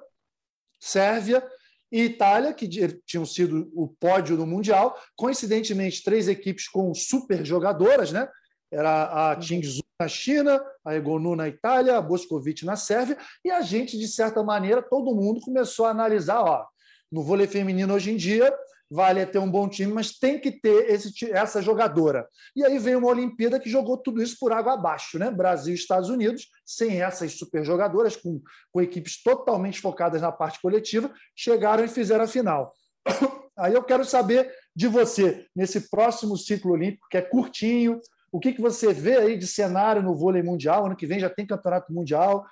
[0.81, 1.47] Sérvia,
[1.93, 2.67] e Itália, que
[3.05, 4.99] tinham sido o pódio do Mundial.
[5.15, 8.27] Coincidentemente, três equipes com super jogadoras, né?
[8.73, 13.61] Era a Tingzhou na China, a Egonu na Itália, a Boscovite na Sérvia, e a
[13.61, 16.65] gente, de certa maneira, todo mundo começou a analisar, ó,
[17.11, 18.53] no vôlei feminino hoje em dia,
[18.93, 22.29] vale ter um bom time, mas tem que ter esse, essa jogadora.
[22.55, 25.31] E aí veio uma Olimpíada que jogou tudo isso por água abaixo, né?
[25.31, 30.61] Brasil e Estados Unidos, sem essas super jogadoras, com, com equipes totalmente focadas na parte
[30.61, 32.75] coletiva, chegaram e fizeram a final.
[33.57, 37.99] Aí eu quero saber de você, nesse próximo ciclo olímpico, que é curtinho,
[38.31, 40.87] o que, que você vê aí de cenário no vôlei mundial?
[40.87, 42.47] Ano que vem já tem campeonato mundial.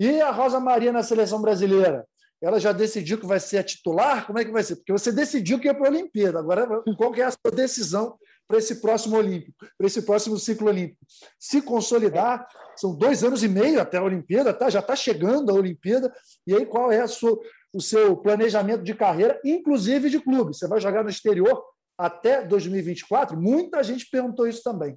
[0.00, 2.06] E a Rosa Maria na seleção brasileira?
[2.42, 4.26] Ela já decidiu que vai ser a titular?
[4.26, 4.76] Como é que vai ser?
[4.76, 6.38] Porque você decidiu que ia para a Olimpíada.
[6.38, 11.04] Agora, qual é a sua decisão para esse próximo Olímpico, para esse próximo ciclo olímpico.
[11.38, 14.70] Se consolidar, são dois anos e meio até a Olimpíada, tá?
[14.70, 16.12] já está chegando a Olimpíada,
[16.46, 17.38] e aí qual é sua,
[17.74, 20.54] o seu planejamento de carreira, inclusive de clube?
[20.54, 21.60] Você vai jogar no exterior
[21.98, 23.36] até 2024?
[23.36, 24.96] Muita gente perguntou isso também.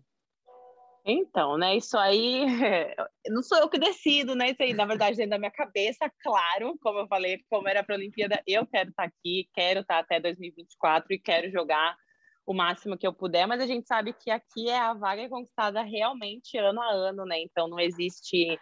[1.12, 2.46] Então, né, isso aí,
[3.28, 6.78] não sou eu que decido, né, isso aí, na verdade, dentro da minha cabeça, claro,
[6.82, 9.96] como eu falei, como era para a Olimpíada, eu quero estar tá aqui, quero estar
[9.96, 11.96] tá até 2024 e quero jogar
[12.46, 15.82] o máximo que eu puder, mas a gente sabe que aqui é a vaga conquistada
[15.82, 18.60] realmente ano a ano, né, então não existe,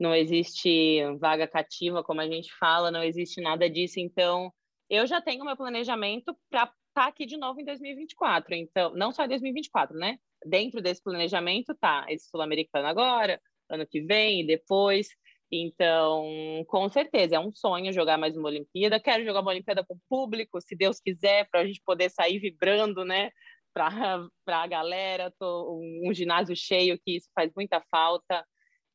[0.00, 4.50] não existe vaga cativa, como a gente fala, não existe nada disso, então
[4.88, 9.12] eu já tenho meu planejamento para estar tá aqui de novo em 2024, então, não
[9.12, 14.46] só em 2024, né, dentro desse planejamento tá esse sul-americano agora, ano que vem e
[14.46, 15.08] depois.
[15.50, 16.24] Então,
[16.66, 18.98] com certeza, é um sonho jogar mais uma Olimpíada.
[18.98, 23.04] Quero jogar uma Olimpíada com público, se Deus quiser, para a gente poder sair vibrando,
[23.04, 23.30] né?
[23.74, 23.88] Para
[24.48, 28.44] a galera, tô, um, um ginásio cheio, que isso faz muita falta.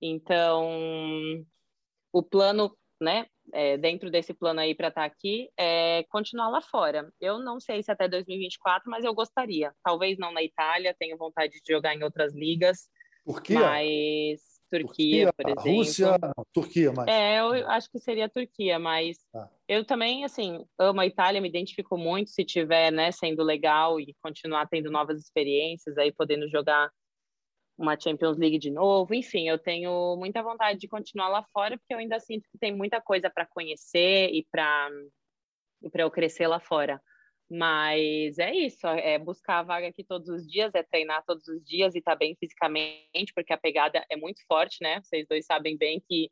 [0.02, 1.46] Então,
[2.12, 6.62] o plano né, é, dentro desse plano aí para estar tá aqui, é continuar lá
[6.62, 7.12] fora.
[7.20, 9.74] Eu não sei se até 2024, mas eu gostaria.
[9.84, 12.88] Talvez não na Itália, tenho vontade de jogar em outras ligas.
[13.26, 13.60] Turquia?
[13.60, 15.78] Mas Turquia, Turquia por exemplo.
[15.78, 16.20] Rússia,
[16.54, 17.08] Turquia, mas.
[17.08, 19.48] É, eu acho que seria a Turquia, mas ah.
[19.68, 24.16] eu também, assim, amo a Itália, me identifico muito se tiver, né, sendo legal e
[24.22, 26.90] continuar tendo novas experiências, aí podendo jogar
[27.78, 29.14] uma Champions League de novo.
[29.14, 32.76] Enfim, eu tenho muita vontade de continuar lá fora, porque eu ainda sinto que tem
[32.76, 34.90] muita coisa para conhecer e para
[35.84, 37.02] e eu crescer lá fora.
[37.50, 41.64] Mas é isso, é buscar a vaga aqui todos os dias, é treinar todos os
[41.64, 45.00] dias e estar tá bem fisicamente, porque a pegada é muito forte, né?
[45.02, 46.30] Vocês dois sabem bem que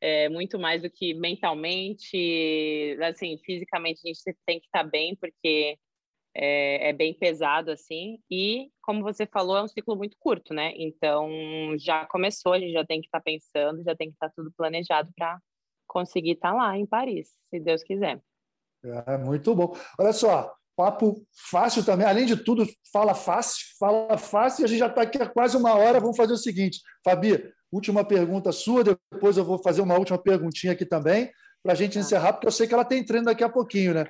[0.00, 5.16] é muito mais do que mentalmente, assim, fisicamente a gente tem que estar tá bem,
[5.16, 5.78] porque
[6.34, 10.72] é, é, bem pesado assim e como você falou é um ciclo muito curto né?
[10.76, 11.28] Então
[11.78, 14.34] já começou a gente já tem que estar tá pensando já tem que estar tá
[14.34, 15.38] tudo planejado para
[15.86, 18.20] conseguir estar tá lá em Paris se Deus quiser.
[19.06, 19.76] É muito bom.
[19.98, 24.78] Olha só papo fácil também além de tudo fala fácil fala fácil e a gente
[24.78, 26.80] já está aqui há quase uma hora vamos fazer o seguinte.
[27.04, 31.30] Fabi última pergunta sua depois eu vou fazer uma última perguntinha aqui também
[31.62, 32.00] para a gente tá.
[32.00, 34.06] encerrar porque eu sei que ela tem treino daqui a pouquinho né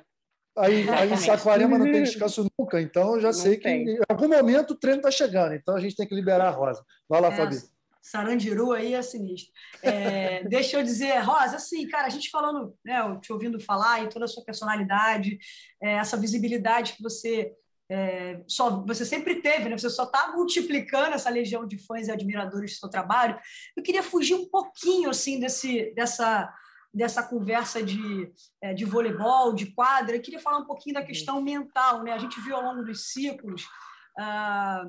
[0.57, 3.85] Aí, aí em Saquarema não tem descanso nunca, então eu já não sei tem.
[3.85, 6.51] que em algum momento o treino está chegando, então a gente tem que liberar a
[6.51, 6.83] Rosa.
[7.09, 7.57] Vai lá, é, Fabi.
[8.01, 9.51] Sarandiru aí é sinistro.
[9.81, 14.09] É, deixa eu dizer, Rosa, assim, cara, a gente falando, né, te ouvindo falar e
[14.09, 15.37] toda a sua personalidade,
[15.81, 17.53] é, essa visibilidade que você
[17.89, 19.77] é, só você sempre teve, né?
[19.77, 23.37] Você só está multiplicando essa legião de fãs e admiradores do seu trabalho.
[23.75, 26.51] Eu queria fugir um pouquinho assim desse dessa
[26.93, 28.31] dessa conversa de,
[28.61, 32.03] é, de voleibol, de quadra, eu queria falar um pouquinho da questão mental.
[32.03, 32.11] Né?
[32.11, 33.65] A gente viu ao longo dos ciclos,
[34.19, 34.85] ah,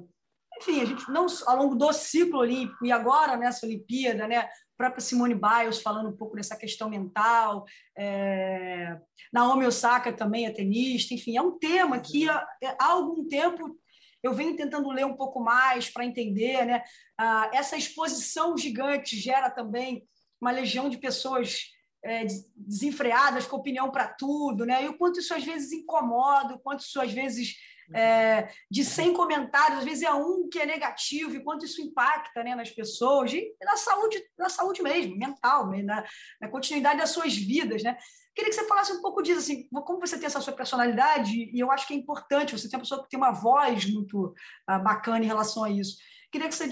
[0.60, 4.38] enfim, a gente não ao longo do ciclo olímpico e agora nessa Olimpíada, né?
[4.38, 7.64] A própria Simone Biles falando um pouco dessa questão mental,
[7.96, 8.96] é,
[9.32, 12.46] Naomi Osaka também é tenista, enfim, é um tema que há,
[12.78, 13.78] há algum tempo
[14.22, 16.82] eu venho tentando ler um pouco mais para entender, né?
[17.18, 20.06] Ah, essa exposição gigante gera também
[20.40, 21.73] uma legião de pessoas
[22.04, 24.84] é, desenfreadas, com opinião para tudo, né?
[24.84, 27.54] E o quanto isso às vezes incomoda, o quanto isso às vezes,
[27.94, 32.44] é, de 100 comentários, às vezes é um que é negativo, e quanto isso impacta
[32.44, 36.04] né, nas pessoas, e na saúde, na saúde mesmo, mental, na,
[36.40, 37.96] na continuidade das suas vidas, né?
[38.34, 41.58] Queria que você falasse um pouco disso, assim, como você tem essa sua personalidade, e
[41.58, 44.34] eu acho que é importante, você tem uma pessoa que tem uma voz muito
[44.68, 45.96] uh, bacana em relação a isso.
[46.32, 46.68] Queria que você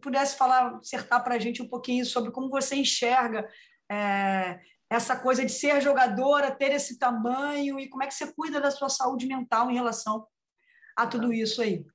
[0.00, 3.46] pudesse falar, acertar para a gente um pouquinho sobre como você enxerga
[3.92, 4.58] é,
[4.92, 8.70] essa coisa de ser jogadora, ter esse tamanho e como é que você cuida da
[8.70, 10.26] sua saúde mental em relação
[10.94, 11.86] a tudo isso aí?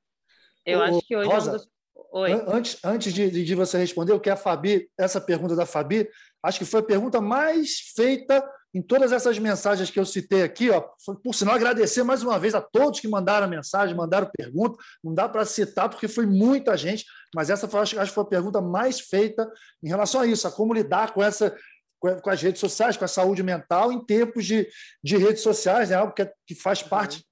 [0.65, 1.69] Eu acho que hoje Rosa, é um dos...
[2.11, 2.43] Oi.
[2.47, 6.09] Antes, antes de, de você responder, o que a Fabi, essa pergunta da Fabi,
[6.41, 8.43] acho que foi a pergunta mais feita
[8.73, 10.69] em todas essas mensagens que eu citei aqui.
[10.69, 10.81] Ó,
[11.23, 14.77] por sinal, agradecer mais uma vez a todos que mandaram mensagem, mandaram pergunta.
[15.03, 18.27] Não dá para citar, porque foi muita gente, mas essa foi, acho que foi a
[18.27, 19.47] pergunta mais feita
[19.83, 21.55] em relação a isso, a como lidar com essa
[21.99, 24.67] com as redes sociais, com a saúde mental, em tempos de,
[25.03, 26.89] de redes sociais, é algo que, é, que faz uhum.
[26.89, 27.25] parte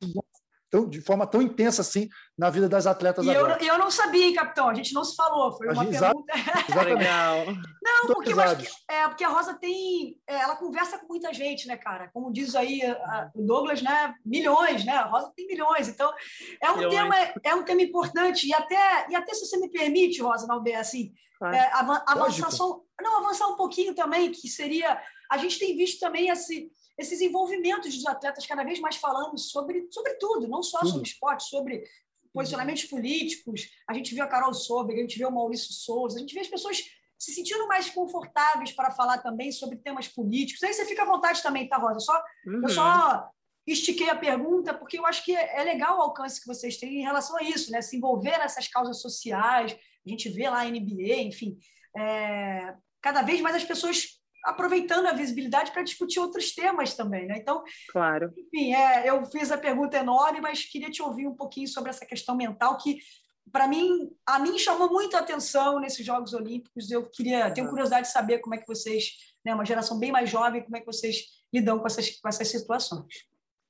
[0.76, 3.58] tão, de forma tão intensa assim na vida das atletas e agora.
[3.62, 4.68] Eu, eu não sabia, hein, capitão?
[4.68, 6.34] A gente não se falou, foi uma gente, pergunta.
[6.84, 7.46] Legal.
[7.82, 10.20] Não, porque eu acho que, é, porque a Rosa tem.
[10.28, 12.10] É, ela conversa com muita gente, né, cara?
[12.14, 14.14] Como diz aí a, o Douglas, né?
[14.26, 14.94] Milhões, né?
[14.94, 15.88] A Rosa tem milhões.
[15.88, 16.12] Então,
[16.62, 18.48] é um, tema, é um tema importante.
[18.48, 21.56] E até, e até se você me permite, Rosa, não assim, claro.
[21.56, 21.72] é,
[22.08, 25.02] avançar, só, não, avançar um pouquinho também, que seria.
[25.32, 29.88] A gente tem visto também esse esses envolvimentos dos atletas cada vez mais falando sobre,
[29.92, 30.92] sobre tudo, não só tudo.
[30.92, 31.84] sobre esporte, sobre
[32.34, 36.20] posicionamentos políticos, a gente viu a Carol Sober, a gente viu o Maurício Souza, a
[36.20, 36.84] gente vê as pessoas
[37.18, 40.62] se sentindo mais confortáveis para falar também sobre temas políticos.
[40.64, 42.02] Aí você fica à vontade também, tá, Rosa?
[42.02, 42.62] Só, uhum.
[42.64, 43.30] Eu só
[43.66, 47.04] estiquei a pergunta porque eu acho que é legal o alcance que vocês têm em
[47.04, 47.82] relação a isso, né?
[47.82, 49.76] Se envolver nessas causas sociais,
[50.06, 51.58] a gente vê lá a NBA, enfim.
[51.98, 57.38] É, cada vez mais as pessoas aproveitando a visibilidade para discutir outros temas também, né?
[57.38, 58.32] Então, claro.
[58.38, 62.06] Enfim, é, eu fiz a pergunta enorme, mas queria te ouvir um pouquinho sobre essa
[62.06, 63.00] questão mental que
[63.52, 66.90] para mim, a mim chamou muito a atenção nesses Jogos Olímpicos.
[66.90, 69.12] Eu queria, tenho curiosidade de saber como é que vocês,
[69.46, 71.18] né, uma geração bem mais jovem, como é que vocês
[71.54, 73.14] lidam com essas, com essas situações.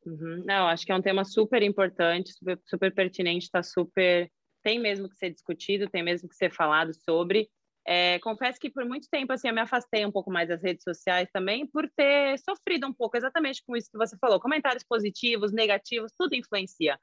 [0.05, 0.43] Uhum.
[0.45, 4.31] Não, acho que é um tema super importante, super, super pertinente, está super,
[4.65, 7.47] tem mesmo que ser discutido, tem mesmo que ser falado sobre.
[7.87, 10.83] É, confesso que por muito tempo assim eu me afastei um pouco mais das redes
[10.83, 15.51] sociais também por ter sofrido um pouco exatamente com isso que você falou comentários positivos
[15.53, 16.99] negativos tudo influencia.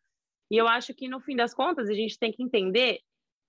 [0.50, 2.98] E eu acho que no fim das contas a gente tem que entender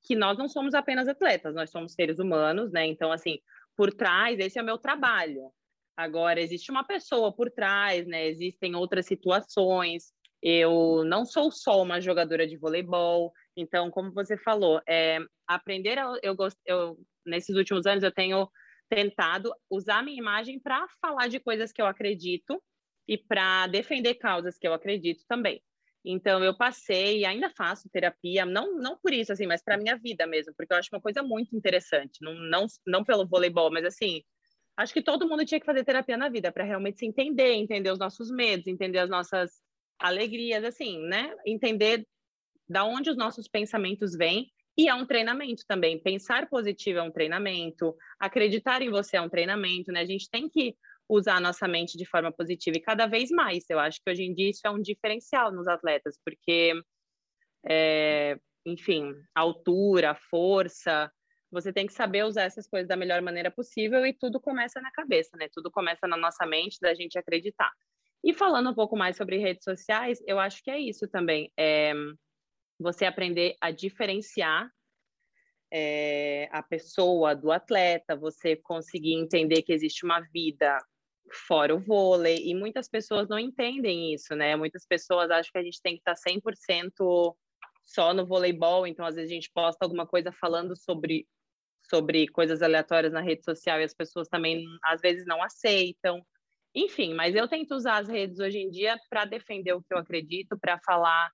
[0.04, 2.86] que nós não somos apenas atletas nós somos seres humanos né?
[2.86, 3.40] Então assim
[3.76, 5.52] por trás esse é o meu trabalho.
[5.98, 8.28] Agora existe uma pessoa por trás né?
[8.28, 10.14] Existem outras situações.
[10.40, 16.36] Eu não sou só uma jogadora de voleibol então, como você falou, é, aprender, eu,
[16.36, 18.50] gosto, eu nesses últimos anos eu tenho
[18.90, 22.62] tentado usar a minha imagem para falar de coisas que eu acredito
[23.08, 25.62] e para defender causas que eu acredito também.
[26.06, 29.98] Então eu passei e ainda faço terapia, não não por isso assim, mas para minha
[29.98, 33.86] vida mesmo, porque eu acho uma coisa muito interessante, não não não pelo voleibol, mas
[33.86, 34.22] assim,
[34.76, 37.90] acho que todo mundo tinha que fazer terapia na vida para realmente se entender, entender
[37.92, 39.62] os nossos medos, entender as nossas
[40.00, 41.34] alegrias, assim, né?
[41.46, 42.06] Entender
[42.68, 46.02] da onde os nossos pensamentos vêm e é um treinamento também.
[46.02, 50.02] Pensar positivo é um treinamento, acreditar em você é um treinamento, né?
[50.02, 50.76] A gente tem que
[51.08, 53.66] usar a nossa mente de forma positiva e cada vez mais.
[53.70, 56.74] Eu acho que hoje em dia isso é um diferencial nos atletas, porque,
[57.68, 61.12] é, enfim, altura, força,
[61.52, 64.92] você tem que saber usar essas coisas da melhor maneira possível e tudo começa na
[64.92, 65.48] cabeça, né?
[65.54, 67.72] Tudo começa na nossa mente, da gente acreditar.
[68.24, 71.52] E falando um pouco mais sobre redes sociais, eu acho que é isso também.
[71.56, 71.94] É,
[72.80, 74.70] você aprender a diferenciar
[75.72, 80.78] é, a pessoa do atleta, você conseguir entender que existe uma vida
[81.32, 84.56] fora o vôlei, e muitas pessoas não entendem isso, né?
[84.56, 87.36] Muitas pessoas acham que a gente tem que estar 100%
[87.86, 91.28] só no voleibol, então às vezes a gente posta alguma coisa falando sobre
[91.86, 96.26] sobre coisas aleatórias na rede social e as pessoas também às vezes não aceitam.
[96.74, 99.98] Enfim, mas eu tento usar as redes hoje em dia para defender o que eu
[99.98, 101.30] acredito, para falar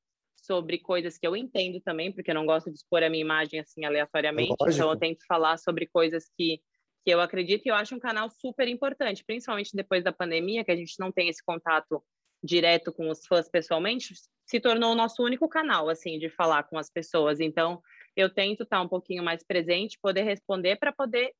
[0.50, 3.60] sobre coisas que eu entendo também, porque eu não gosto de expor a minha imagem
[3.60, 4.56] assim aleatoriamente.
[4.60, 4.70] Lógico.
[4.72, 6.60] Então eu tento falar sobre coisas que,
[7.06, 10.72] que eu acredito e eu acho um canal super importante, principalmente depois da pandemia, que
[10.72, 12.04] a gente não tem esse contato
[12.44, 16.80] direto com os fãs pessoalmente, se tornou o nosso único canal assim de falar com
[16.80, 17.40] as pessoas.
[17.40, 17.80] Então
[18.16, 21.32] eu tento estar um pouquinho mais presente, poder responder para poder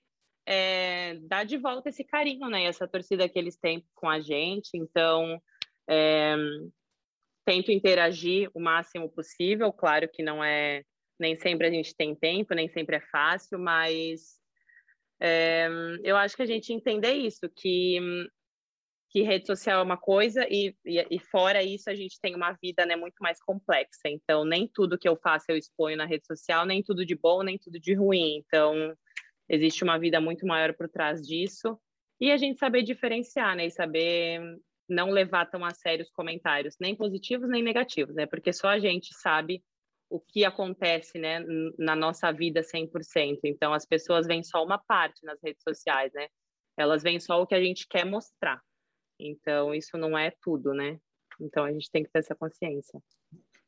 [0.46, 2.66] é, dar de volta esse carinho, né?
[2.66, 4.70] Essa torcida que eles têm com a gente.
[4.76, 5.42] Então,
[5.90, 6.36] é,
[7.50, 9.74] tento interagir o máximo possível.
[9.74, 10.84] Claro que não é
[11.20, 14.38] nem sempre a gente tem tempo, nem sempre é fácil, mas
[15.20, 15.68] é,
[16.04, 18.00] eu acho que a gente entender isso, que,
[19.10, 22.56] que rede social é uma coisa e, e, e, fora isso a gente tem uma
[22.62, 24.08] vida né, muito mais complexa.
[24.08, 27.42] Então, nem tudo que eu faço eu exponho na rede social, nem tudo de bom,
[27.42, 28.44] nem tudo de ruim.
[28.46, 28.96] Então,
[29.50, 31.78] existe uma vida muito maior por trás disso.
[32.22, 33.66] E a gente saber diferenciar, né?
[33.66, 34.40] E saber
[34.90, 38.26] não levar tão a sério os comentários, nem positivos nem negativos, né?
[38.26, 39.64] Porque só a gente sabe
[40.10, 41.46] o que acontece, né,
[41.78, 43.42] na nossa vida 100%.
[43.44, 46.28] Então, as pessoas veem só uma parte nas redes sociais, né?
[46.76, 48.60] Elas veem só o que a gente quer mostrar.
[49.20, 50.98] Então, isso não é tudo, né?
[51.40, 53.00] Então, a gente tem que ter essa consciência.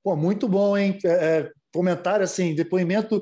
[0.04, 0.98] Pô, muito bom, hein?
[1.06, 1.10] É,
[1.40, 3.22] é comentário, assim, depoimento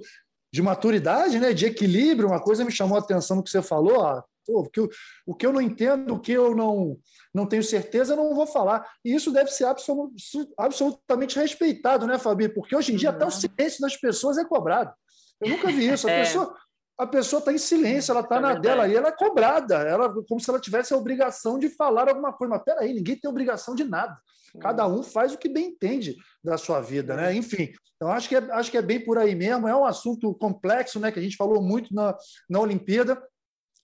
[0.53, 1.53] de maturidade, né?
[1.53, 2.29] De equilíbrio.
[2.29, 4.89] Uma coisa me chamou a atenção no que você falou, ó, Pô, o, que eu,
[5.27, 6.97] o que eu não entendo, o que eu não,
[7.31, 8.83] não tenho certeza, eu não vou falar.
[9.05, 10.11] E isso deve ser absolut,
[10.57, 12.49] absolutamente respeitado, né, Fabi?
[12.49, 14.91] Porque hoje em dia até o silêncio das pessoas é cobrado.
[15.39, 16.07] Eu nunca vi isso.
[16.07, 16.19] A é.
[16.21, 16.55] pessoa
[16.97, 18.67] a pessoa está em silêncio, ela está é na verdade.
[18.67, 22.33] dela e ela é cobrada, ela como se ela tivesse a obrigação de falar alguma
[22.33, 22.53] coisa.
[22.53, 24.17] Mas peraí, ninguém tem obrigação de nada.
[24.59, 27.33] Cada um faz o que bem entende da sua vida, né?
[27.33, 29.67] Enfim, então acho que é, acho que é bem por aí mesmo.
[29.67, 31.11] É um assunto complexo, né?
[31.11, 32.17] Que a gente falou muito na,
[32.49, 33.21] na Olimpíada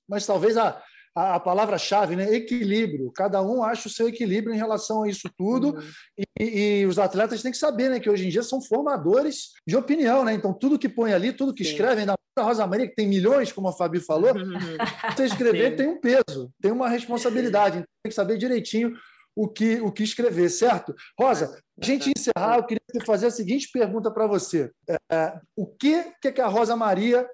[0.08, 0.82] mas talvez a,
[1.16, 2.34] a, palavra-chave, né?
[2.34, 3.12] equilíbrio.
[3.12, 5.76] Cada um acha o seu equilíbrio em relação a isso tudo.
[5.76, 6.24] Uhum.
[6.39, 9.78] E, e, os atletas têm que saber né, que hoje em dia são formadores de
[9.78, 10.26] opinião.
[10.26, 10.34] Né?
[10.34, 11.72] Então, tudo que põe ali, tudo que Sim.
[11.72, 14.78] escrevem, da Rosa Maria, que tem milhões, como a Fabi falou, uhum.
[15.16, 15.76] você escrever Sim.
[15.78, 17.78] tem um peso, tem uma responsabilidade.
[17.78, 18.91] Então, tem que saber direitinho
[19.36, 20.95] o que, o que escrever, certo?
[21.20, 24.72] Rosa, a gente encerrar, eu queria fazer a seguinte pergunta para você.
[25.12, 27.28] É, o que, que a Rosa Maria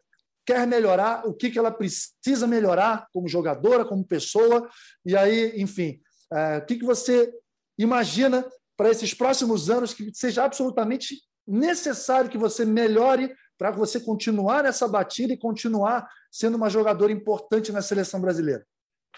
[0.51, 4.69] quer melhorar, o que, que ela precisa melhorar como jogadora, como pessoa,
[5.05, 7.31] e aí, enfim, é, o que, que você
[7.79, 8.45] imagina
[8.75, 14.87] para esses próximos anos que seja absolutamente necessário que você melhore para você continuar nessa
[14.87, 18.65] batida e continuar sendo uma jogadora importante na seleção brasileira?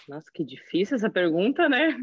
[0.08, 1.98] Nossa, que difícil essa pergunta, né?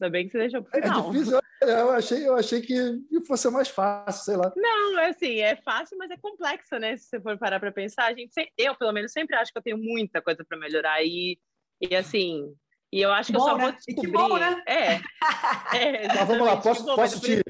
[0.00, 0.98] Ainda bem que você deixou para o final.
[0.98, 4.50] É difícil, eu achei, eu achei que fosse mais fácil, sei lá.
[4.56, 6.96] Não, é assim, é fácil, mas é complexo, né?
[6.96, 9.62] Se você for parar para pensar, a gente, eu pelo menos sempre acho que eu
[9.62, 11.38] tenho muita coisa para melhorar e,
[11.78, 12.50] e assim,
[12.90, 13.64] e eu acho que, bom, eu só né?
[13.64, 13.98] vou descobrir.
[13.98, 14.62] E que bom, né?
[14.66, 14.94] É.
[15.76, 17.42] é Mas vamos lá, posso, bom, posso te,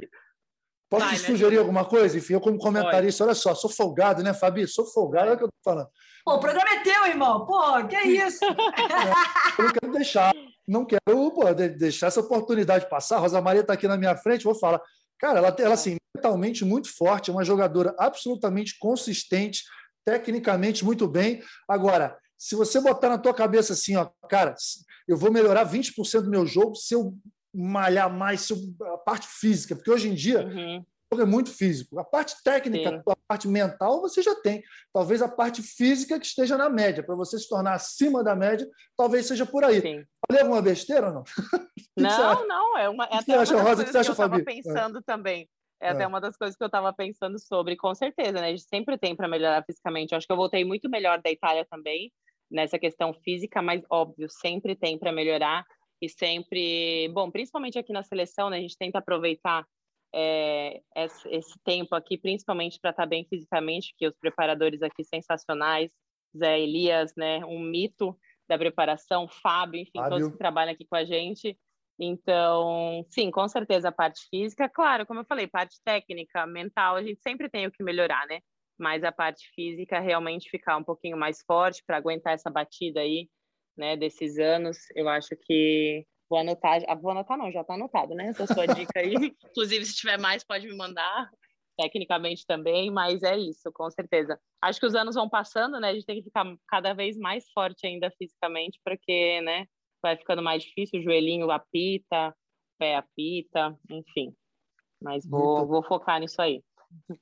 [0.91, 2.19] posso Vai, te sugerir alguma coisa?
[2.19, 4.67] Enfim, eu como comentarista, olha só, sou folgado, né, Fabi?
[4.67, 5.89] Sou folgado, é o que eu tô falando.
[6.25, 7.47] Pô, o programa é teu, irmão.
[7.47, 8.45] Pô, que isso?
[9.59, 10.33] eu não quero deixar
[10.71, 13.17] não quero pô, deixar essa oportunidade passar.
[13.17, 14.81] A Rosa Maria está aqui na minha frente, vou falar.
[15.19, 19.65] Cara, ela, ela assim, mentalmente muito forte, é uma jogadora absolutamente consistente,
[20.05, 21.43] tecnicamente muito bem.
[21.69, 24.55] Agora, se você botar na tua cabeça assim, ó, cara,
[25.09, 27.15] eu vou melhorar 20% do meu jogo se eu
[27.53, 28.59] malhar mais, se eu,
[28.95, 30.85] a parte física, porque hoje em dia uhum
[31.19, 31.99] é muito físico.
[31.99, 33.03] A parte técnica, Sim.
[33.09, 34.63] a parte mental, você já tem.
[34.93, 37.03] Talvez a parte física que esteja na média.
[37.03, 39.81] Para você se tornar acima da média, talvez seja por aí.
[39.81, 40.05] Sim.
[40.27, 41.25] Falei alguma besteira ou não?
[41.97, 42.79] não, não.
[42.79, 45.03] É, uma, é até uma acha, das Rosa, que, que eu estava pensando é.
[45.03, 45.49] também.
[45.81, 48.49] É, é, até uma das coisas que eu estava pensando sobre, com certeza, né?
[48.49, 50.13] A gente sempre tem para melhorar fisicamente.
[50.13, 52.13] Eu acho que eu voltei muito melhor da Itália também,
[52.51, 55.65] nessa questão física, mas óbvio, sempre tem para melhorar
[56.03, 58.59] e sempre, bom, principalmente aqui na seleção, né?
[58.59, 59.67] A gente tenta aproveitar
[60.13, 65.91] é, esse, tempo aqui, principalmente para estar tá bem fisicamente, que os preparadores aqui sensacionais,
[66.37, 68.17] Zé Elias, né, um mito
[68.49, 70.11] da preparação, Fábio, enfim, Fábio.
[70.11, 71.57] todos que trabalham aqui com a gente.
[71.99, 77.03] Então, sim, com certeza a parte física, claro, como eu falei, parte técnica, mental, a
[77.03, 78.41] gente sempre tem o que melhorar, né?
[78.79, 83.29] Mas a parte física realmente ficar um pouquinho mais forte para aguentar essa batida aí,
[83.77, 88.29] né, desses anos, eu acho que Vou anotar, vou anotar não, já está anotado, né?
[88.29, 89.15] Essa sua dica aí.
[89.51, 91.29] Inclusive, se tiver mais, pode me mandar,
[91.77, 94.39] tecnicamente também, mas é isso, com certeza.
[94.63, 95.89] Acho que os anos vão passando, né?
[95.91, 99.67] A gente tem que ficar cada vez mais forte ainda fisicamente, porque, né,
[100.01, 104.33] vai ficando mais difícil, o joelhinho apita, o pé apita, enfim.
[105.03, 106.63] Mas vou, vou focar nisso aí.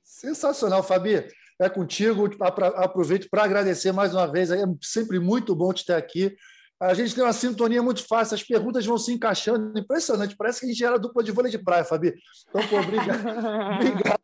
[0.03, 1.27] Sensacional, Fabi.
[1.59, 2.29] É contigo.
[2.75, 4.51] Aproveito para agradecer mais uma vez.
[4.51, 6.35] É sempre muito bom te ter aqui.
[6.79, 9.77] A gente tem uma sintonia muito fácil, as perguntas vão se encaixando.
[9.77, 12.13] Impressionante, parece que a gente era dupla de vôlei de praia, Fabi.
[12.47, 13.19] Então, pô, obrigado,
[13.75, 14.19] obrigado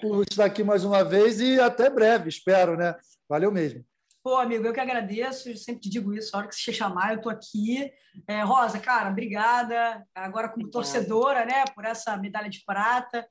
[0.00, 2.96] por estar aqui mais uma vez e até breve, espero, né?
[3.28, 3.84] Valeu mesmo.
[4.22, 7.12] Pô, amigo, eu que agradeço, eu sempre te digo isso, a hora que você chamar,
[7.12, 7.90] eu estou aqui.
[8.26, 10.02] É, Rosa, cara, obrigada.
[10.14, 13.26] Agora como torcedora, né, por essa medalha de prata.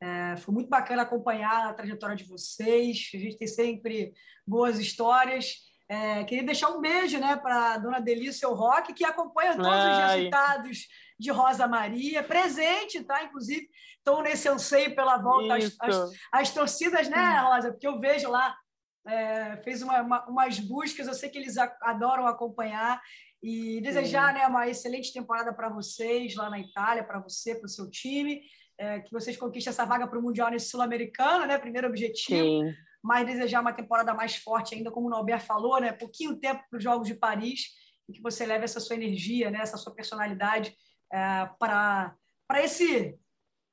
[0.00, 3.10] É, foi muito bacana acompanhar a trajetória de vocês.
[3.12, 4.12] A gente tem sempre
[4.46, 5.65] boas histórias.
[5.88, 9.92] É, queria deixar um beijo né, para a dona Delícia Roque, que acompanha todos Ai.
[9.92, 13.22] os resultados de Rosa Maria, presente, tá?
[13.22, 13.68] Inclusive,
[13.98, 17.70] estão nesse anseio pela volta às, às, às, torcidas, né, Rosa?
[17.70, 18.56] Porque eu vejo lá,
[19.06, 23.00] é, fez uma, uma, umas buscas, eu sei que eles adoram acompanhar.
[23.42, 27.68] E desejar né, uma excelente temporada para vocês lá na Itália, para você, para o
[27.68, 28.40] seu time.
[28.78, 31.56] É, que vocês conquistem essa vaga para o Mundial nesse Sul-Americano, né?
[31.56, 32.44] Primeiro objetivo.
[32.44, 35.92] Sim mas desejar uma temporada mais forte ainda, como o Norberto falou, né?
[35.92, 37.68] pouquinho tempo para os Jogos de Paris
[38.08, 39.60] e que você leve essa sua energia, né?
[39.60, 40.76] essa sua personalidade
[41.12, 42.16] é, para
[42.56, 43.16] esse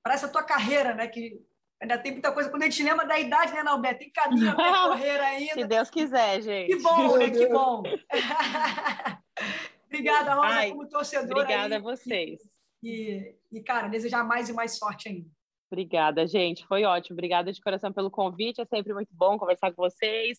[0.04, 1.08] para essa tua carreira, né?
[1.08, 1.42] Que
[1.82, 2.50] ainda tem muita coisa.
[2.50, 4.00] Quando a gente lembra da idade, né, Norberto?
[4.00, 5.54] Tem caminho a percorrer ainda.
[5.54, 6.76] Se Deus quiser, gente.
[6.76, 7.30] Que bom, né?
[7.30, 7.84] Que bom.
[9.88, 11.42] obrigada, Rosa, Ai, como torcedora.
[11.42, 11.80] Obrigada aí.
[11.80, 12.42] a vocês.
[12.84, 15.30] E, e, cara, desejar mais e mais sorte ainda.
[15.74, 16.67] Obrigada, gente.
[16.67, 17.15] Foi ótimo.
[17.15, 18.61] Obrigada de coração pelo convite.
[18.61, 20.38] É sempre muito bom conversar com vocês.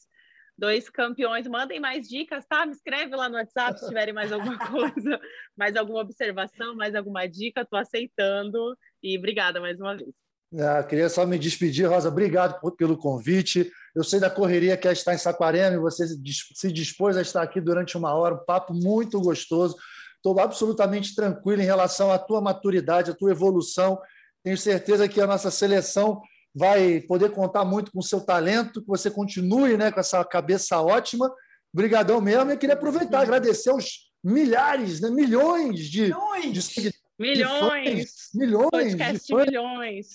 [0.57, 1.49] Dois campeões.
[1.49, 2.65] Mandem mais dicas, tá?
[2.65, 5.21] Me escreve lá no WhatsApp se tiverem mais alguma coisa,
[5.57, 7.63] mais alguma observação, mais alguma dica.
[7.63, 8.79] Estou aceitando.
[9.03, 10.15] E obrigada mais uma vez.
[10.57, 12.11] Ah, queria só me despedir, Rosa.
[12.11, 13.69] Obrigado pelo convite.
[13.93, 17.43] Eu sei da correria que é estar em Saquarema e você se dispôs a estar
[17.43, 18.37] aqui durante uma hora.
[18.37, 19.75] Um papo muito gostoso.
[20.15, 23.99] Estou absolutamente tranquilo em relação à tua maturidade, à tua evolução
[24.45, 26.21] tenho certeza que a nossa seleção
[26.55, 30.81] vai poder contar muito com o seu talento, que você continue né, com essa cabeça
[30.81, 31.33] ótima.
[31.73, 32.51] Obrigadão mesmo.
[32.51, 36.69] Eu queria aproveitar, agradecer aos milhares, né, milhões de, milhões.
[36.69, 38.31] de Milhões!
[38.35, 38.71] milhões!
[38.71, 40.07] Podcast de milhões!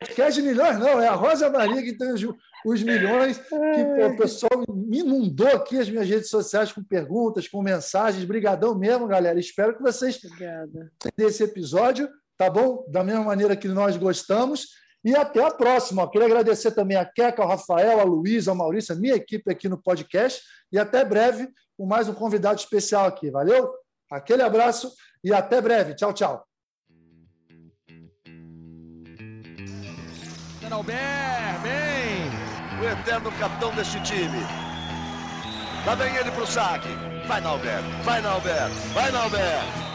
[0.00, 2.22] Podcast de milhões, não, é a Rosa Maria que tem os,
[2.66, 7.46] os milhões, que pô, o pessoal me inundou aqui as minhas redes sociais com perguntas,
[7.46, 8.24] com mensagens.
[8.24, 9.38] Brigadão mesmo, galera.
[9.38, 10.92] Espero que vocês Obrigada.
[11.16, 12.84] desse episódio, tá bom?
[12.88, 14.68] Da mesma maneira que nós gostamos.
[15.04, 16.10] E até a próxima.
[16.10, 19.68] Queria agradecer também a Queca, ao Rafael, a Luísa, ao Maurício, a minha equipe aqui
[19.68, 20.42] no podcast.
[20.72, 23.30] E até breve com mais um convidado especial aqui.
[23.30, 23.70] Valeu?
[24.10, 24.90] Aquele abraço
[25.22, 25.94] e até breve.
[25.94, 26.44] Tchau, tchau.
[31.62, 32.30] Bem!
[32.80, 34.40] O eterno capitão deste time.
[35.86, 36.88] Lá vem ele pro saque.
[37.28, 37.80] Vai, Nalber.
[38.02, 38.68] Vai, Nalber.
[38.92, 39.93] Vai, Nalber.